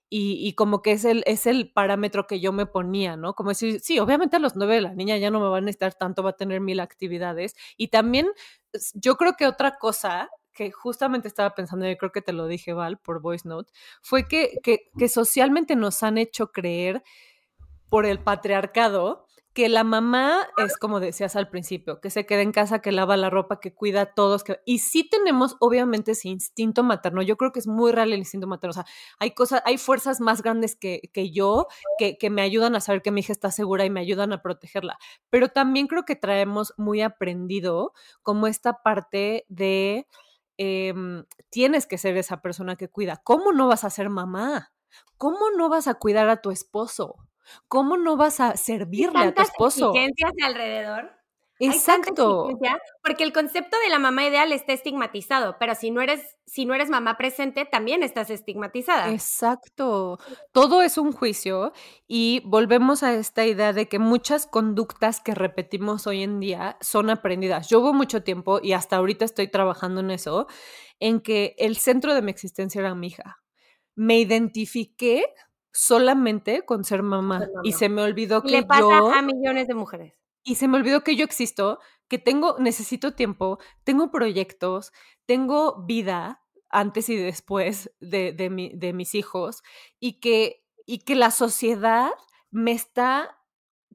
[0.08, 3.34] Y, como que es el, es el parámetro que yo me ponía, ¿no?
[3.34, 5.94] Como decir, sí, obviamente a los nueve la niña ya no me va a necesitar
[5.94, 7.56] tanto, va a tener mil actividades.
[7.76, 8.28] Y también
[8.94, 12.72] yo creo que otra cosa que justamente estaba pensando, y creo que te lo dije,
[12.72, 17.02] Val, por Voice Note, fue que, que, que socialmente nos han hecho creer
[17.88, 19.25] por el patriarcado
[19.56, 23.16] que la mamá es como decías al principio, que se queda en casa, que lava
[23.16, 24.60] la ropa, que cuida a todos, que...
[24.66, 28.46] y sí tenemos obviamente ese instinto materno, yo creo que es muy real el instinto
[28.46, 28.84] materno, o sea,
[29.18, 33.00] hay cosas, hay fuerzas más grandes que, que yo que, que, me ayudan a saber
[33.00, 34.98] que mi hija está segura y me ayudan a protegerla,
[35.30, 40.06] pero también creo que traemos muy aprendido como esta parte de
[40.58, 44.74] em, tienes que ser esa persona que cuida, ¿cómo no vas a ser mamá?
[45.16, 47.26] ¿Cómo no vas a cuidar a tu esposo?
[47.68, 49.92] ¿Cómo no vas a servirle a tu esposo?
[49.94, 51.16] exigencias alrededor.
[51.58, 52.48] Exacto.
[53.02, 56.74] porque el concepto de la mamá ideal está estigmatizado, pero si no eres si no
[56.74, 59.10] eres mamá presente también estás estigmatizada.
[59.12, 60.18] Exacto.
[60.52, 61.72] Todo es un juicio
[62.06, 67.10] y volvemos a esta idea de que muchas conductas que repetimos hoy en día son
[67.10, 67.68] aprendidas.
[67.68, 70.46] Yo hubo mucho tiempo y hasta ahorita estoy trabajando en eso,
[71.00, 73.42] en que el centro de mi existencia era mi hija.
[73.94, 75.24] Me identifiqué
[75.76, 77.46] solamente con ser mamá.
[77.62, 80.14] Y se me olvidó que Le pasa a millones de mujeres.
[80.42, 84.92] Y se me olvidó que yo existo, que tengo, necesito tiempo, tengo proyectos,
[85.26, 89.62] tengo vida antes y después de, de, de mis hijos
[90.00, 92.10] y que, y que la sociedad
[92.50, 93.38] me está,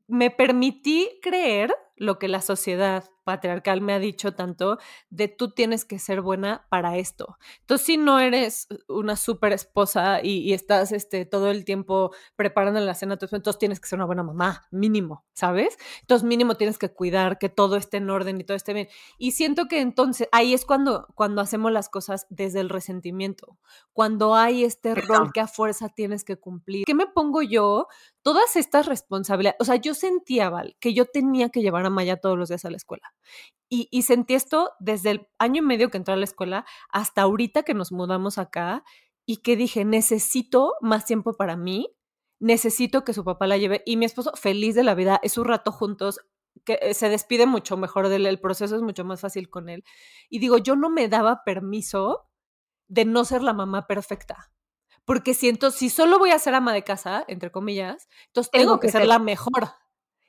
[0.07, 4.77] me permití creer lo que la sociedad patriarcal me ha dicho tanto
[5.09, 7.37] de tú tienes que ser buena para esto.
[7.61, 12.93] Entonces, si no eres una súper esposa y, estás este, todo el tiempo preparando la
[12.93, 15.77] cena, entonces tienes que ser una buena mamá, mínimo, ¿sabes?
[16.01, 18.87] Entonces, mínimo tienes que cuidar que todo esté en orden y todo esté bien.
[19.17, 23.57] Y siento que entonces ahí es cuando, cuando hacemos las cosas desde el resentimiento,
[23.93, 26.85] cuando hay este rol que a fuerza tienes que cumplir.
[26.85, 27.87] ¿Qué me pongo yo?
[28.21, 32.17] Todas estas responsabilidades, o sea, yo sentía, Val, que yo tenía que llevar a Maya
[32.17, 33.13] todos los días a la escuela.
[33.73, 37.63] Y, sentí esto desde el año y medio que entré a la escuela hasta ahorita
[37.63, 38.83] que nos mudamos acá.
[39.25, 41.95] y que dije, necesito más tiempo para mí,
[42.39, 45.45] necesito que su papá la lleve y mi esposo feliz de la vida, es un
[45.45, 46.19] rato juntos,
[46.65, 49.69] que eh, se despide mucho mejor de él, el proceso es mucho más fácil con
[49.69, 49.83] él.
[50.29, 52.29] Y digo, yo no me daba permiso
[52.87, 54.51] de no ser la mamá perfecta.
[55.05, 58.89] Porque siento, si solo voy a ser ama de casa, entre comillas, entonces tengo, que,
[58.89, 59.69] ser la mejor.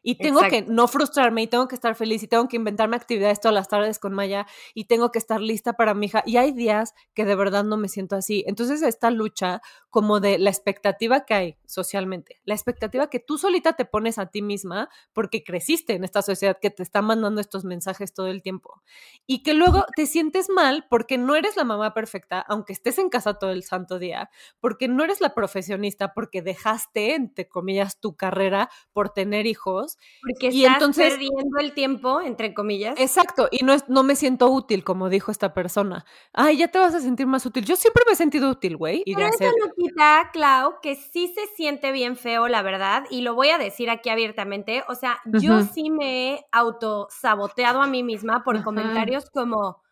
[0.02, 3.40] Y tengo que no frustrarme y tengo que estar feliz y tengo que inventarme actividades
[3.40, 6.22] todas las tardes con Maya y tengo que estar lista para mi hija.
[6.26, 8.44] Y hay días que de verdad no me siento así.
[8.46, 13.74] Entonces esta lucha como de la expectativa que hay socialmente, la expectativa que tú solita
[13.74, 17.64] te pones a ti misma porque creciste en esta sociedad que te está mandando estos
[17.64, 18.82] mensajes todo el tiempo.
[19.26, 23.08] Y que luego te sientes mal porque no eres la mamá perfecta, aunque estés en
[23.08, 28.16] casa todo el santo día, porque no eres la profesionista, porque dejaste, entre comillas, tu
[28.16, 29.91] carrera por tener hijos
[30.22, 32.98] porque y estás entonces, perdiendo el tiempo, entre comillas.
[32.98, 36.04] Exacto, y no, es, no me siento útil, como dijo esta persona.
[36.32, 37.64] Ay, ya te vas a sentir más útil.
[37.64, 39.02] Yo siempre me he sentido útil, güey.
[39.04, 43.34] Pero eso no quita, Clau, que sí se siente bien feo, la verdad, y lo
[43.34, 44.84] voy a decir aquí abiertamente.
[44.88, 49.82] O sea, yo sí me he autosaboteado a mí misma por comentarios como,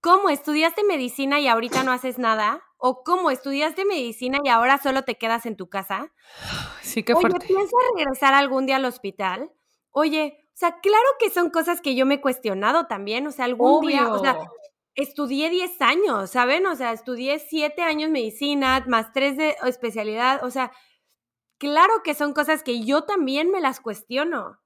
[0.00, 2.62] ¿cómo estudiaste medicina y ahorita no haces nada?
[2.86, 6.12] O cómo estudiaste medicina y ahora solo te quedas en tu casa.
[6.82, 7.38] Sí, qué fuerte.
[7.38, 9.50] Oye, ¿piensas regresar algún día al hospital?
[9.90, 13.46] Oye, o sea, claro que son cosas que yo me he cuestionado también, o sea,
[13.46, 14.38] algún día, o sea,
[14.94, 16.66] estudié 10 años, ¿saben?
[16.66, 20.70] O sea, estudié 7 años medicina, más 3 de especialidad, o sea,
[21.58, 24.60] claro que son cosas que yo también me las cuestiono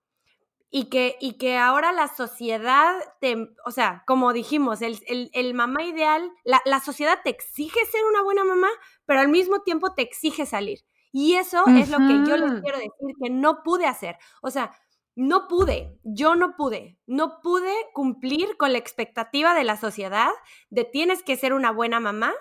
[0.71, 5.83] y que, y que ahora la sociedad, te, o sea, como dijimos, el, el, mamá
[5.83, 8.69] ideal, la, la, sociedad te exige ser una buena mamá,
[9.07, 10.81] pero al mismo tiempo te exige salir.
[11.11, 14.17] Y eso es lo que yo les quiero decir que no pude hacer.
[14.43, 14.73] O sea,
[15.17, 20.31] no pude, yo no pude, no pude cumplir con la expectativa de la sociedad
[20.71, 22.33] de tienes que ser una buena mamá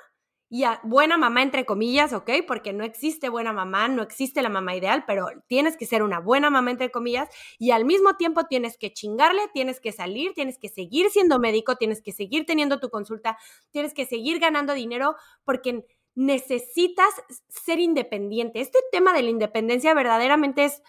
[0.50, 2.30] y buena mamá entre comillas, ¿ok?
[2.48, 6.20] Porque no existe buena mamá, no existe la mamá ideal, pero tienes que ser una
[6.20, 7.30] buena mamá entre comillas
[7.60, 11.76] y al mismo tiempo tienes que chingarle, tienes que salir, tienes que seguir siendo médico,
[11.76, 13.38] tienes que seguir teniendo tu consulta,
[13.72, 17.10] tienes que seguir ganando dinero porque necesitas
[17.50, 18.62] ser independiente.
[18.62, 20.82] Este tema de la independencia verdaderamente es,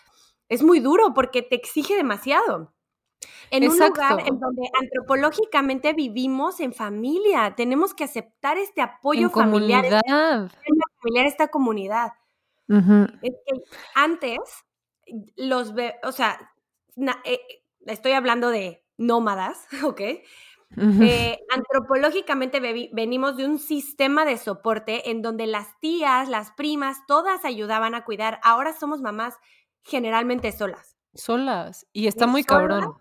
[0.48, 2.72] es muy duro porque te exige demasiado
[3.50, 7.54] en un lugar en donde antropológicamente vivimos en familia.
[7.57, 9.85] Tenemos que aceptar este apoyo familiar.
[9.85, 10.50] Comunidad.
[11.02, 12.12] familiar, esta comunidad.
[13.94, 14.38] antes,
[15.37, 16.52] los, o sea,
[17.24, 17.40] eh,
[17.87, 20.00] estoy hablando de nómadas, ¿ok?
[20.76, 22.61] Eh, antropológicamente
[22.92, 28.04] venimos de un sistema de soporte en donde las tías, las primas, todas ayudaban a
[28.04, 28.38] cuidar.
[28.42, 29.35] Ahora somos mamás
[29.83, 30.98] generalmente solas.
[31.14, 31.87] Solas.
[31.94, 32.98] Y está muy cabrón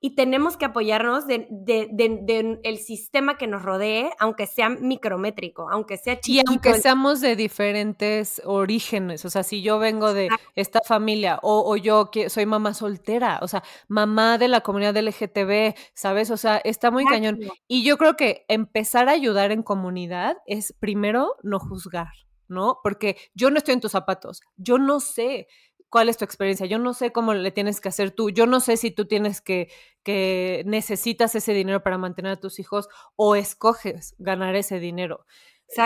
[0.00, 5.96] y tenemos que apoyarnos del de, el sistema que nos rodee, aunque sea micrométrico, aunque
[5.96, 6.44] sea chiquito.
[6.44, 11.76] Y aunque seamos de diferentes orígenes, o sea, si yo vengo de esta familia o,
[11.76, 16.30] yo que soy mamá soltera, o sea, mamá de la comunidad LGTB, ¿sabes?
[16.30, 17.40] O sea, está muy cañón.
[17.66, 22.12] Y yo creo que empezar a ayudar en comunidad es primero no juzgar,
[22.46, 22.78] ¿no?
[22.84, 25.48] Porque yo no estoy en tus zapatos, yo no sé
[25.88, 26.66] cuál es tu experiencia.
[26.66, 28.30] Yo no sé cómo le tienes que hacer tú.
[28.30, 29.70] Yo no sé si tú tienes que,
[30.02, 35.26] que necesitas ese dinero para mantener a tus hijos o escoges ganar ese dinero.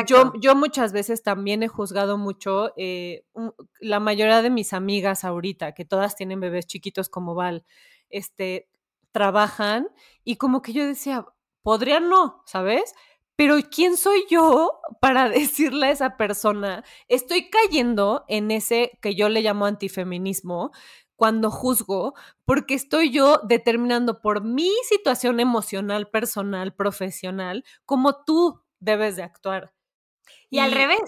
[0.06, 3.24] Yo, yo muchas veces también he juzgado mucho, eh,
[3.80, 7.64] la mayoría de mis amigas ahorita, que todas tienen bebés chiquitos como Val,
[8.08, 8.68] este,
[9.10, 9.88] trabajan
[10.22, 11.26] y como que yo decía,
[11.62, 12.94] podrían no, ¿sabes?
[13.36, 19.28] Pero ¿quién soy yo para decirle a esa persona, estoy cayendo en ese que yo
[19.28, 20.72] le llamo antifeminismo
[21.16, 22.14] cuando juzgo,
[22.44, 29.72] porque estoy yo determinando por mi situación emocional, personal, profesional, cómo tú debes de actuar.
[30.50, 30.98] Y, al revés,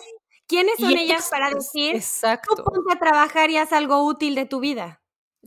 [0.46, 2.54] ¿quiénes son ellas para decir, exacto.
[2.54, 5.02] tú ponte a trabajar y haz algo útil de tu vida?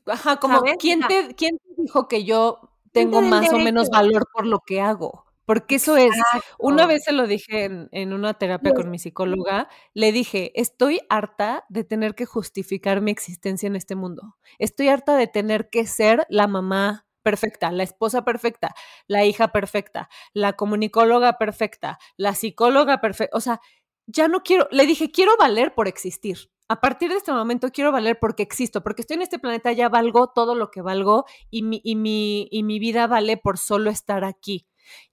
[0.05, 2.59] Ajá, como, ¿quién te, ¿quién te dijo que yo
[2.91, 5.26] tengo más o menos valor por lo que hago?
[5.47, 6.11] Porque eso es,
[6.59, 11.63] una vez se lo dije en, una terapia con mi psicóloga, le dije, estoy harta
[11.69, 14.35] de tener que justificar mi existencia en este mundo.
[14.59, 18.75] Estoy harta de tener que ser la mamá perfecta, la esposa perfecta,
[19.07, 23.37] la hija perfecta, la comunicóloga perfecta, la psicóloga perfecta.
[23.37, 23.61] O sea,
[24.05, 26.51] ya no quiero, le dije, quiero valer por existir.
[26.67, 29.87] A partir de este momento quiero valer porque existo, porque estoy en este planeta, ya
[29.87, 33.89] valgo todo lo que valgo y mi, y mi, y mi vida vale por solo
[33.89, 34.67] estar aquí.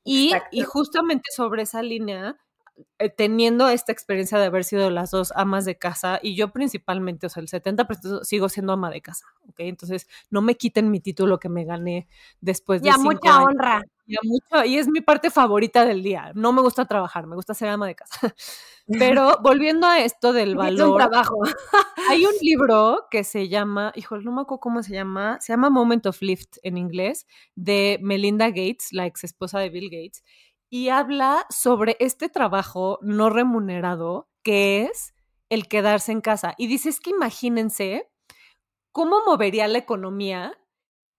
[0.05, 0.33] Y,
[0.67, 2.37] justamente sobre esa línea,
[3.17, 7.31] teniendo esta experiencia de haber sido las dos amas de casa y yo principalmente, o
[7.31, 9.57] sea, el 70% sigo siendo ama de casa, ¿ok?
[9.59, 12.09] Entonces, no me quiten mi título que me gané
[12.41, 12.89] después de...
[12.89, 13.83] Ya, mucha honra.
[14.07, 16.33] Ya mucho, y es mi parte favorita del día.
[16.35, 18.35] No me gusta trabajar, me gusta ser ama de casa.
[18.87, 20.91] Pero volviendo a esto del valor.
[20.91, 21.39] Un trabajo.
[22.11, 25.71] hay un libro que se llama, híjole, no me acuerdo cómo se llama, se llama
[25.71, 30.23] Moment of Lift en inglés, de Melinda Gates, la ex esposa de Bill Gates
[30.75, 35.15] y habla sobre este trabajo no remunerado que es
[35.49, 36.57] el quedarse en casa.
[36.59, 38.11] Y dice, es que imagínense
[38.91, 40.59] cómo movería la economía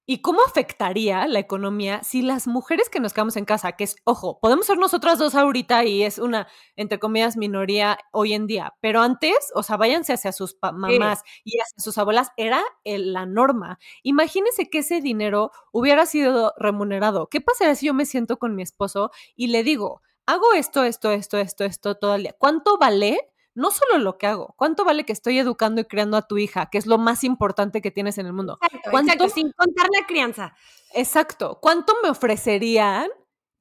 [0.07, 3.95] ¿Y cómo afectaría la economía si las mujeres que nos quedamos en casa, que es,
[4.03, 8.75] ojo, podemos ser nosotras dos ahorita y es una, entre comillas, minoría hoy en día,
[8.81, 13.79] pero antes, o sea, váyanse hacia sus mamás y hacia sus abuelas, era la norma.
[14.03, 17.27] Imagínense que ese dinero hubiera sido remunerado.
[17.27, 21.11] ¿Qué pasaría si yo me siento con mi esposo y le digo, hago esto, esto,
[21.11, 22.35] esto, esto, esto todo el día?
[22.37, 23.19] ¿Cuánto vale?
[23.55, 26.67] No solo lo que hago, ¿cuánto vale que estoy educando y criando a tu hija,
[26.67, 28.59] que es lo más importante que tienes en el mundo?
[28.61, 30.55] Exacto, sin contar la crianza.
[30.93, 31.59] Exacto.
[31.61, 33.09] ¿Cuánto me ofrecerían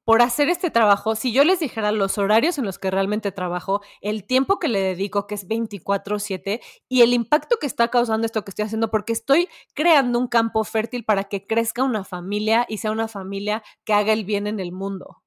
[0.05, 3.81] por hacer este trabajo si yo les dijera los horarios en los que realmente trabajo,
[4.01, 8.45] el tiempo que le dedico, que es 24/7, y el impacto que está causando esto
[8.45, 12.77] que estoy haciendo, porque estoy creando un campo fértil para que crezca una familia y
[12.77, 15.23] sea una familia que haga el bien en el mundo.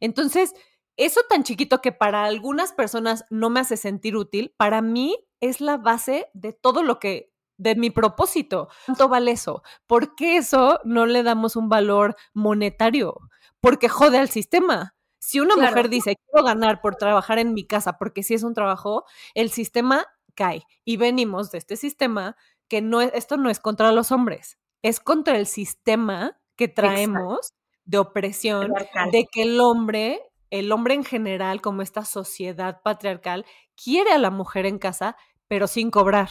[0.00, 0.54] Entonces,
[1.00, 5.60] eso tan chiquito que para algunas personas no me hace sentir útil, para mí es
[5.60, 8.68] la base de todo lo que, de mi propósito.
[8.86, 9.62] ¿Cuánto vale eso?
[9.86, 13.18] ¿Por qué eso no le damos un valor monetario?
[13.60, 14.94] Porque jode al sistema.
[15.18, 18.54] Si una mujer dice, quiero ganar por trabajar en mi casa, porque si es un
[18.54, 20.64] trabajo, el sistema cae.
[20.84, 22.36] Y venimos de este sistema
[22.68, 27.54] que no es, esto no es contra los hombres, es contra el sistema que traemos
[27.84, 28.72] de opresión,
[29.12, 33.46] de que el hombre el hombre en general, como esta sociedad patriarcal,
[33.82, 35.16] quiere a la mujer en casa,
[35.48, 36.30] pero sin cobrar.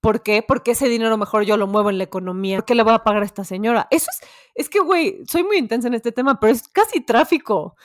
[0.00, 0.42] ¿Por qué?
[0.42, 2.56] Porque ese dinero mejor yo lo muevo en la economía.
[2.58, 3.86] ¿Por qué le voy a pagar a esta señora?
[3.90, 4.20] Eso es,
[4.54, 7.76] es que, güey, soy muy intensa en este tema, pero es casi tráfico,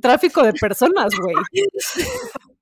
[0.00, 1.34] tráfico de personas, güey.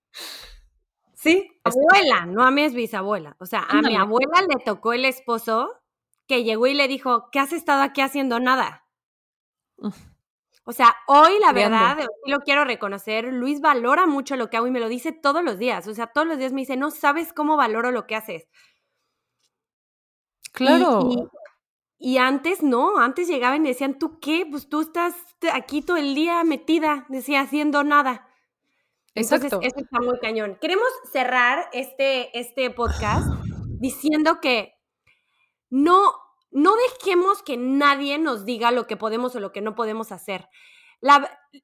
[1.20, 3.36] Sí, abuela, no a mí es bisabuela.
[3.40, 5.82] O sea, a mi abuela le tocó el esposo
[6.26, 8.86] que llegó y le dijo, ¿qué has estado aquí haciendo nada?
[10.64, 14.70] O sea, hoy la verdad, lo quiero reconocer, Luis valora mucho lo que hago y
[14.70, 15.86] me lo dice todos los días.
[15.88, 18.46] O sea, todos los días me dice, no sabes cómo valoro lo que haces.
[20.52, 21.30] Claro.
[21.98, 24.46] Y, antes no, antes llegaban y decían, ¿tú qué?
[24.50, 25.14] Pues tú estás
[25.52, 28.28] aquí todo el día metida, decía, haciendo nada.
[29.14, 30.56] Entonces, eso está muy cañón.
[30.60, 33.26] Queremos cerrar este, este podcast
[33.80, 34.74] diciendo que
[35.68, 36.12] no
[36.50, 40.48] no dejemos que nadie nos diga lo que podemos o lo que no podemos hacer.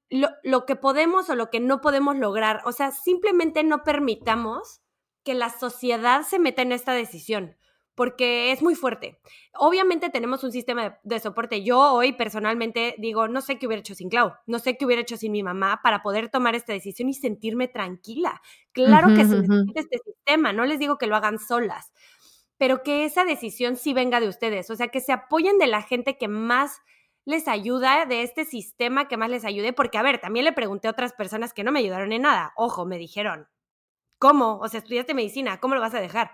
[0.08, 2.62] lo, que podemos o lo que no podemos lograr.
[2.64, 4.82] O sea, simplemente no permitamos
[5.24, 7.56] que la sociedad se meta en esta decisión,
[7.96, 9.18] porque es muy fuerte.
[9.54, 11.64] Obviamente tenemos un sistema de, de, soporte.
[11.64, 15.02] Yo hoy personalmente digo, no sé qué hubiera hecho sin Clau, no sé qué hubiera
[15.02, 18.40] hecho sin mi mamá para poder tomar esta decisión y sentirme tranquila.
[18.70, 21.92] Claro que se necesita este sistema, no les digo que lo hagan solas,
[22.58, 25.82] pero que esa decisión sí venga de ustedes, o sea, que se apoyen de la
[25.82, 26.78] gente que más
[27.24, 30.88] les ayuda, de este sistema que más les ayude, porque a ver, también le pregunté
[30.88, 33.48] a otras personas que no me ayudaron en nada, ojo, me dijeron,
[34.18, 34.58] ¿cómo?
[34.58, 36.30] O sea, estudiaste medicina, ¿cómo lo vas a dejar?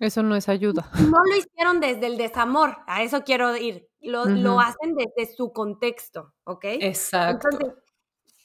[0.00, 0.90] Eso no es ayuda.
[1.14, 5.52] No lo hicieron desde el desamor, a eso quiero ir, lo, lo hacen desde su
[5.52, 6.64] contexto, ¿ok?
[6.64, 7.48] Exacto.
[7.52, 7.82] Entonces,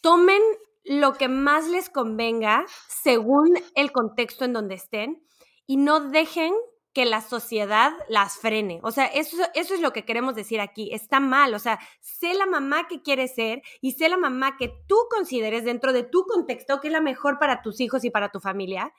[0.02, 0.42] tomen
[0.84, 5.26] lo que más les convenga según el contexto en donde estén
[5.66, 6.54] y no dejen
[6.96, 8.80] que la sociedad las frene.
[8.82, 10.94] O sea, eso, eso es lo que queremos decir aquí.
[10.94, 11.54] Está mal.
[11.54, 15.66] O sea, sé la mamá que quieres ser y sé la mamá que tú consideres
[15.66, 18.94] dentro de tu contexto que es la mejor para tus hijos y para tu familia.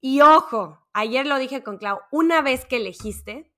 [0.00, 3.52] Y ojo, ayer lo dije con Clau, una vez que elegiste,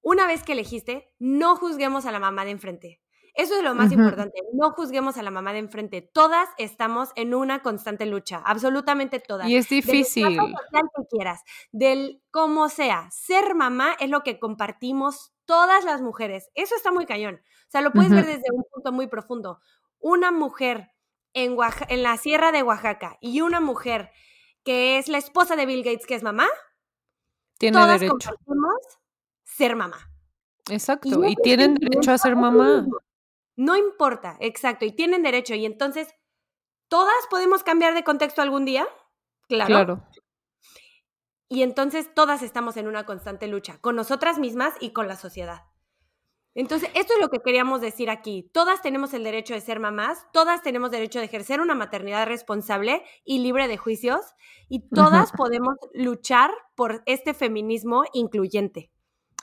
[0.00, 3.00] una vez que elegiste, no juzguemos a la mamá de enfrente.
[3.34, 4.40] Eso es lo más importante.
[4.52, 6.02] No juzguemos a la mamá de enfrente.
[6.02, 9.48] Todas estamos en una constante lucha, absolutamente todas.
[9.48, 10.36] Y es difícil.
[10.36, 13.08] Del que quieras, del cómo sea.
[13.10, 16.50] Ser mamá es lo que compartimos todas las mujeres.
[16.54, 17.36] Eso está muy cañón.
[17.36, 19.60] O sea, lo puedes ver desde un punto muy profundo.
[19.98, 20.92] Una mujer
[21.34, 21.56] en,
[21.88, 24.10] en la sierra de Oaxaca y una mujer
[24.64, 26.46] que es la esposa de Bill Gates, que es mamá,
[27.58, 28.76] Tiene todas compartimos
[29.44, 30.10] ser mamá.
[30.68, 32.86] Exacto, y, tienen derecho a ser mamá.
[33.56, 35.54] No importa, exacto, y tienen derecho.
[35.54, 36.08] Y entonces,
[36.88, 38.86] ¿todas podemos cambiar de contexto algún día?
[39.48, 39.66] Claro.
[39.68, 40.06] Claro.
[41.48, 45.64] Y entonces todas estamos en una constante lucha, con nosotras mismas y con la sociedad.
[46.54, 48.50] Entonces, esto es lo que queríamos decir aquí.
[48.52, 53.04] Todas tenemos el derecho de ser mamás, todas tenemos derecho de ejercer una maternidad responsable
[53.24, 54.20] y libre de juicios,
[54.68, 58.90] y todas podemos luchar por este feminismo incluyente.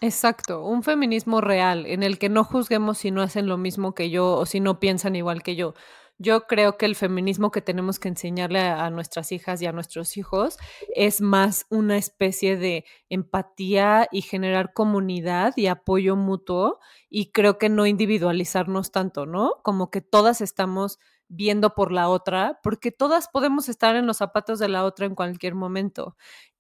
[0.02, 4.12] Exacto, un feminismo real en el que no juzguemos si no hacen lo mismo que
[4.12, 5.74] yo o si no piensan igual que yo.
[6.20, 10.18] Yo creo que el feminismo que tenemos que enseñarle a, nuestras hijas y a nuestros
[10.18, 10.58] hijos
[10.96, 16.80] es más una especie de empatía y generar comunidad y apoyo mutuo
[17.10, 19.56] y creo que no individualizarnos tanto, ¿no?
[19.64, 24.60] Como que todas estamos viendo por la otra, porque todas podemos estar en los zapatos
[24.60, 26.16] de la otra en cualquier momento.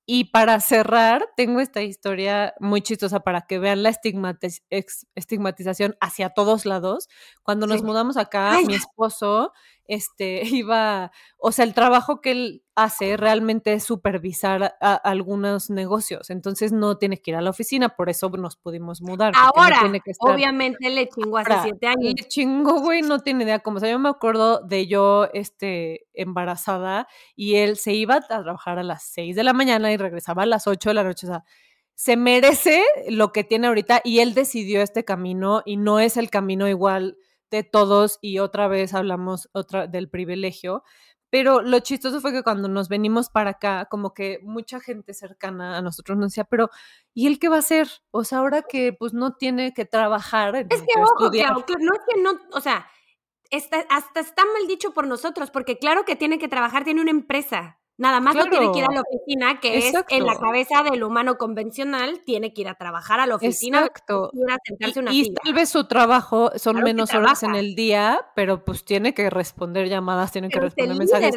[0.10, 6.66] Y para cerrar, tengo esta historia muy chistosa para que vean la estigmatización hacia todos
[6.66, 7.10] lados.
[7.43, 9.51] Cuando nos mudamos acá, mi esposo
[9.88, 16.72] este, iba, o sea, el trabajo que él hace realmente es supervisar algunos negocios, entonces
[16.72, 19.34] no tiene que ir a la oficina, por eso nos pudimos mudar.
[19.36, 19.82] Ahora,
[20.20, 22.14] obviamente le chingó hace siete años.
[22.16, 26.06] Le chingó, güey, no tiene idea cómo, o sea, yo me acuerdo de yo, este,
[26.14, 30.44] embarazada y él se iba a trabajar a las seis de la mañana y regresaba
[30.44, 31.44] a las ocho de la noche, o sea,
[31.96, 36.30] se merece lo que tiene ahorita y él decidió este camino y no es el
[36.30, 37.18] camino igual
[37.52, 40.84] de todos y otra vez hablamos otra del privilegio,
[41.30, 45.78] pero lo chistoso fue que cuando nos venimos para acá, como que mucha gente cercana
[45.78, 46.70] a nosotros nos decía, pero
[47.14, 47.89] ¿y él qué va a hacer?
[48.12, 50.56] O sea, ahora que pues no tiene que trabajar.
[50.56, 52.88] Es que, ojo, claro, no es que no, o sea,
[53.89, 57.80] hasta está mal dicho por nosotros, porque claro que tiene que trabajar, tiene una empresa.
[57.98, 61.04] Nada más no tiene que ir a la oficina, que es en la cabeza del
[61.04, 63.80] humano convencional, tiene que ir a trabajar a la oficina.
[63.80, 64.32] Exacto.
[65.12, 69.32] y, tal vez su trabajo son menos horas en el día, pero pues tiene que
[69.32, 71.36] responder llamadas, tiene que responder mensajes.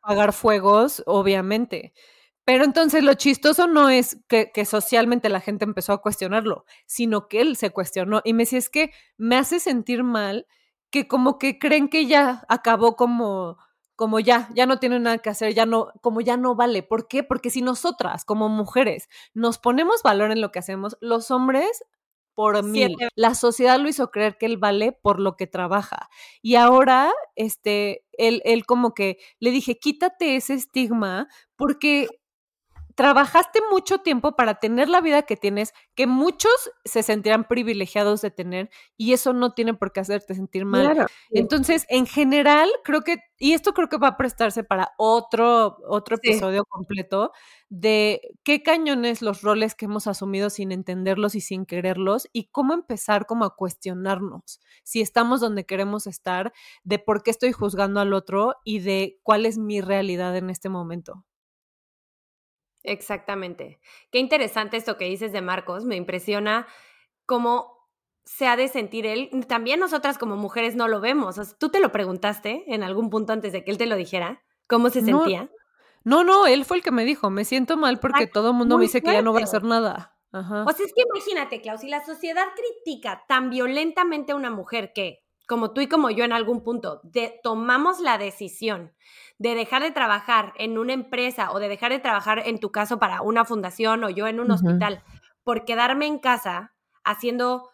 [0.00, 1.92] Pagar fuegos, obviamente.
[2.44, 7.28] Pero entonces lo chistoso no es que, que, socialmente la gente empezó a cuestionarlo, sino
[7.28, 8.22] que él se cuestionó.
[8.24, 10.46] Y me decía, es que me hace sentir mal
[10.90, 13.58] que como que creen que ya acabó como
[14.00, 16.82] como ya, ya no tiene nada que hacer, ya no, como ya no vale.
[16.82, 17.22] ¿Por qué?
[17.22, 21.84] Porque si nosotras, como mujeres, nos ponemos valor en lo que hacemos, los hombres
[22.34, 22.96] por mil.
[23.14, 26.08] La sociedad lo hizo creer que él vale por lo que trabaja.
[26.40, 32.08] Y ahora, este, él, él como que le dije, quítate ese estigma porque
[32.94, 36.52] trabajaste mucho tiempo para tener la vida que tienes, que muchos
[36.84, 41.06] se sentirán privilegiados de tener y eso no tiene por qué hacerte sentir mal.
[41.32, 46.16] Entonces, en general, creo que, y esto creo que va a prestarse para otro, otro
[46.16, 47.32] episodio completo
[47.68, 52.74] de qué cañones los roles que hemos asumido sin entenderlos y sin quererlos y cómo
[52.74, 58.12] empezar como a cuestionarnos si estamos donde queremos estar, de por qué estoy juzgando al
[58.12, 61.24] otro y de cuál es mi realidad en este momento.
[62.82, 63.80] Exactamente.
[64.10, 65.84] Qué interesante esto que dices de Marcos.
[65.84, 66.66] Me impresiona
[67.26, 67.80] cómo
[68.24, 69.30] se ha de sentir él.
[69.48, 71.36] También nosotras como mujeres no lo vemos.
[71.58, 74.42] ¿Tú te lo preguntaste en algún punto antes de que él te lo dijera?
[74.66, 75.50] ¿Cómo se sentía?
[76.04, 78.78] No, no, él fue el que me dijo, me siento mal porque todo el mundo
[78.78, 80.16] me dice que ya no va a hacer nada.
[80.32, 80.64] Ajá.
[80.64, 84.92] O sea, es que imagínate, Klaus, si la sociedad critica tan violentamente a una mujer
[84.94, 87.02] que, como tú y como yo en algún punto,
[87.42, 88.92] tomamos la decisión
[89.36, 93.00] de dejar de trabajar en una empresa o de dejar de trabajar en tu caso
[93.00, 95.02] para una fundación o yo en un hospital
[95.42, 96.72] por quedarme en casa
[97.02, 97.68] haciendo...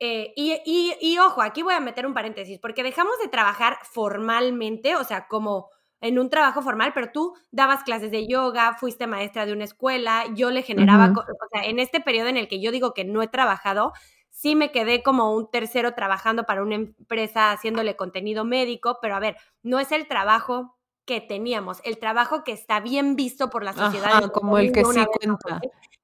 [0.00, 4.96] Eh, y, y, ojo, aquí voy a meter un paréntesis, porque dejamos de trabajar formalmente,
[4.96, 5.68] o sea, como
[6.00, 10.24] en un trabajo formal, pero tú dabas clases de yoga, fuiste maestra de una escuela,
[10.34, 13.20] yo le generaba, o sea, en este periodo en el que yo digo que no
[13.20, 13.92] he trabajado,
[14.38, 19.18] sí me quedé como un tercero trabajando para una empresa haciéndole contenido médico, pero a
[19.18, 23.72] ver, no es el trabajo que teníamos, el trabajo que está bien visto por la
[23.72, 24.30] sociedad.
[24.30, 25.60] como el que sí cuenta.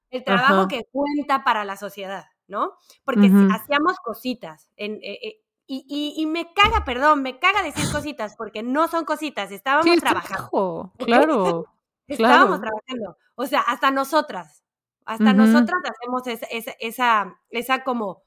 [0.09, 2.73] El trabajo que cuenta para la sociedad, ¿no?
[3.05, 4.69] Porque hacíamos cositas.
[4.75, 9.49] En, eh, eh, y, me caga, perdón, me caga decir cositas, porque no son cositas,
[9.51, 10.91] estábamos trabajando.
[10.97, 11.67] Claro,
[12.07, 13.17] estábamos trabajando.
[13.35, 14.65] O sea, hasta nosotras,
[15.05, 18.24] hasta nosotras hacemos esa, esa, esa, como,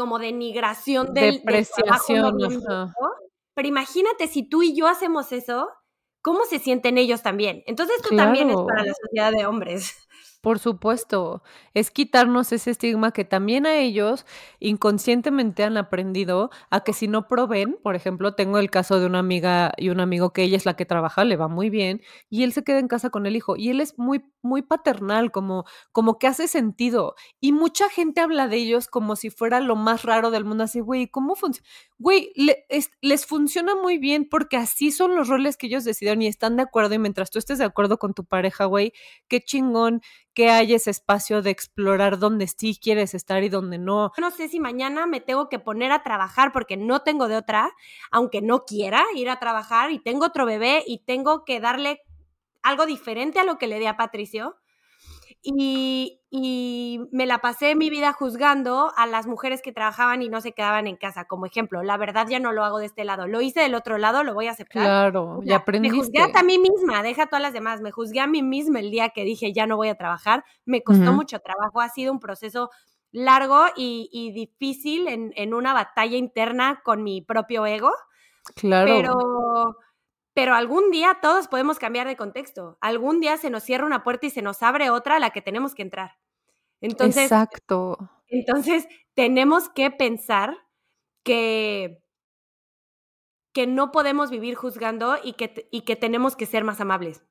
[0.00, 2.38] como denigración del, Depreciación,
[3.52, 5.68] pero imagínate si tú y yo hacemos eso,
[6.22, 7.62] ¿cómo se sienten ellos también?
[7.66, 9.94] Entonces tú también es para la sociedad de hombres.
[10.44, 11.42] Por supuesto,
[11.74, 14.24] es quitarnos ese estigma que también a ellos
[14.58, 19.18] inconscientemente han aprendido a que si no proveen, por ejemplo, tengo el caso de una
[19.18, 22.42] amiga y un amigo que ella es la que trabaja, le va muy bien y
[22.44, 25.66] él se queda en casa con el hijo y él es muy muy paternal, como
[25.92, 30.04] como que hace sentido y mucha gente habla de ellos como si fuera lo más
[30.04, 31.68] raro del mundo, así, güey, ¿cómo funciona?
[31.98, 32.32] Güey,
[33.02, 36.62] les funciona muy bien porque así son los roles que ellos decidieron y están de
[36.62, 38.94] acuerdo y mientras tú estés de acuerdo con tu pareja, güey,
[39.28, 40.00] qué chingón
[40.34, 44.12] que haya ese espacio de explorar dónde sí quieres estar y dónde no.
[44.18, 47.70] No sé si mañana me tengo que poner a trabajar porque no tengo de otra,
[48.10, 52.00] aunque no quiera ir a trabajar y tengo otro bebé y tengo que darle
[52.62, 54.59] algo diferente a lo que le di a Patricio.
[55.42, 56.16] Y,
[57.12, 60.86] me la pasé mi vida juzgando a las mujeres que trabajaban y no se quedaban
[60.86, 61.24] en casa.
[61.24, 63.98] Como ejemplo, la verdad ya no lo hago de este lado, lo hice del otro
[63.98, 64.82] lado, lo voy a aceptar.
[64.82, 65.96] Claro, ya aprendiste.
[65.96, 68.42] Me juzgué hasta a mí misma, deja a todas las demás, me juzgué a mí
[68.42, 71.88] misma el día que dije ya no voy a trabajar, me costó mucho trabajo, ha
[71.88, 72.70] sido un proceso
[73.12, 77.90] largo y, difícil en, en, una batalla interna con mi propio ego.
[78.54, 78.86] Claro.
[78.86, 79.76] Pero
[80.34, 82.78] pero algún día todos podemos cambiar de contexto.
[82.80, 85.42] Algún día se nos cierra una puerta y se nos abre otra a la que
[85.42, 86.18] tenemos que entrar.
[86.80, 87.98] Entonces, Exacto.
[88.28, 90.56] Entonces, tenemos que pensar
[91.24, 92.02] que,
[93.52, 97.24] que no podemos vivir juzgando y que, y que tenemos que ser más amables.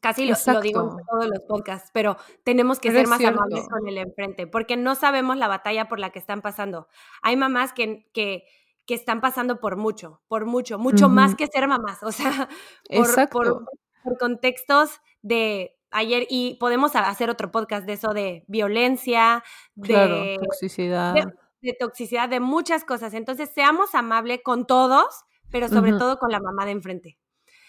[0.00, 3.96] Casi lo, digo en todos los podcasts, pero tenemos que ser más amables con el
[3.96, 6.88] enfrente, porque no sabemos la batalla por la que están pasando.
[7.22, 8.44] Hay mamás que, que
[8.86, 12.48] que están pasando por mucho, por mucho, mucho más que ser mamás, o sea,
[13.30, 13.66] por,
[14.02, 19.42] por, contextos de ayer, y podemos hacer otro podcast de eso, de violencia,
[19.74, 21.14] de toxicidad.
[21.62, 23.14] De, toxicidad, de muchas cosas.
[23.14, 27.18] Entonces, seamos amables con todos, pero sobre todo con la mamá de enfrente.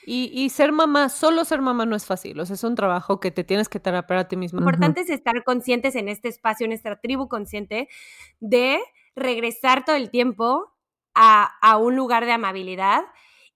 [0.05, 3.19] Y, y, ser mamá, solo ser mamá no es fácil, o sea, es un trabajo
[3.19, 4.59] que te tienes que terapar a ti misma.
[4.59, 7.87] Lo importante es estar conscientes en este espacio, en esta tribu consciente,
[8.39, 8.79] de
[9.15, 10.74] regresar todo el tiempo
[11.15, 13.05] a, un lugar de amabilidad.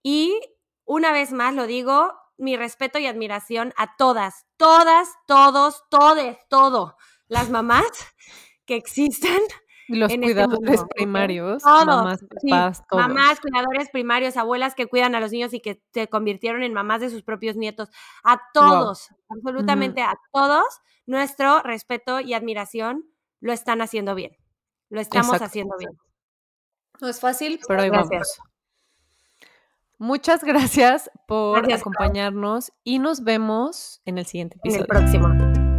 [0.02, 0.40] Y
[0.84, 6.96] una vez más lo digo, mi respeto y admiración a todas, todas, todos, todes, todo,
[7.28, 7.86] las mamás
[8.64, 9.40] que existen.
[9.88, 13.08] Los este cuidadores primarios, mamás, papás, todos.
[13.08, 17.00] mamás, cuidadores primarios, abuelas que cuidan a los niños y que se convirtieron en mamás
[17.00, 17.88] de sus propios nietos.
[18.22, 20.64] A todos, absolutamente a todos,
[21.06, 23.04] nuestro respeto y admiración
[23.40, 24.36] lo están haciendo bien.
[24.90, 25.90] Lo estamos haciendo bien.
[27.00, 28.08] No es fácil, pero ahí vamos.
[29.98, 34.76] Muchas gracias por acompañarnos y nos vemos en el siguiente episodio.
[34.76, 35.69] En el próximo.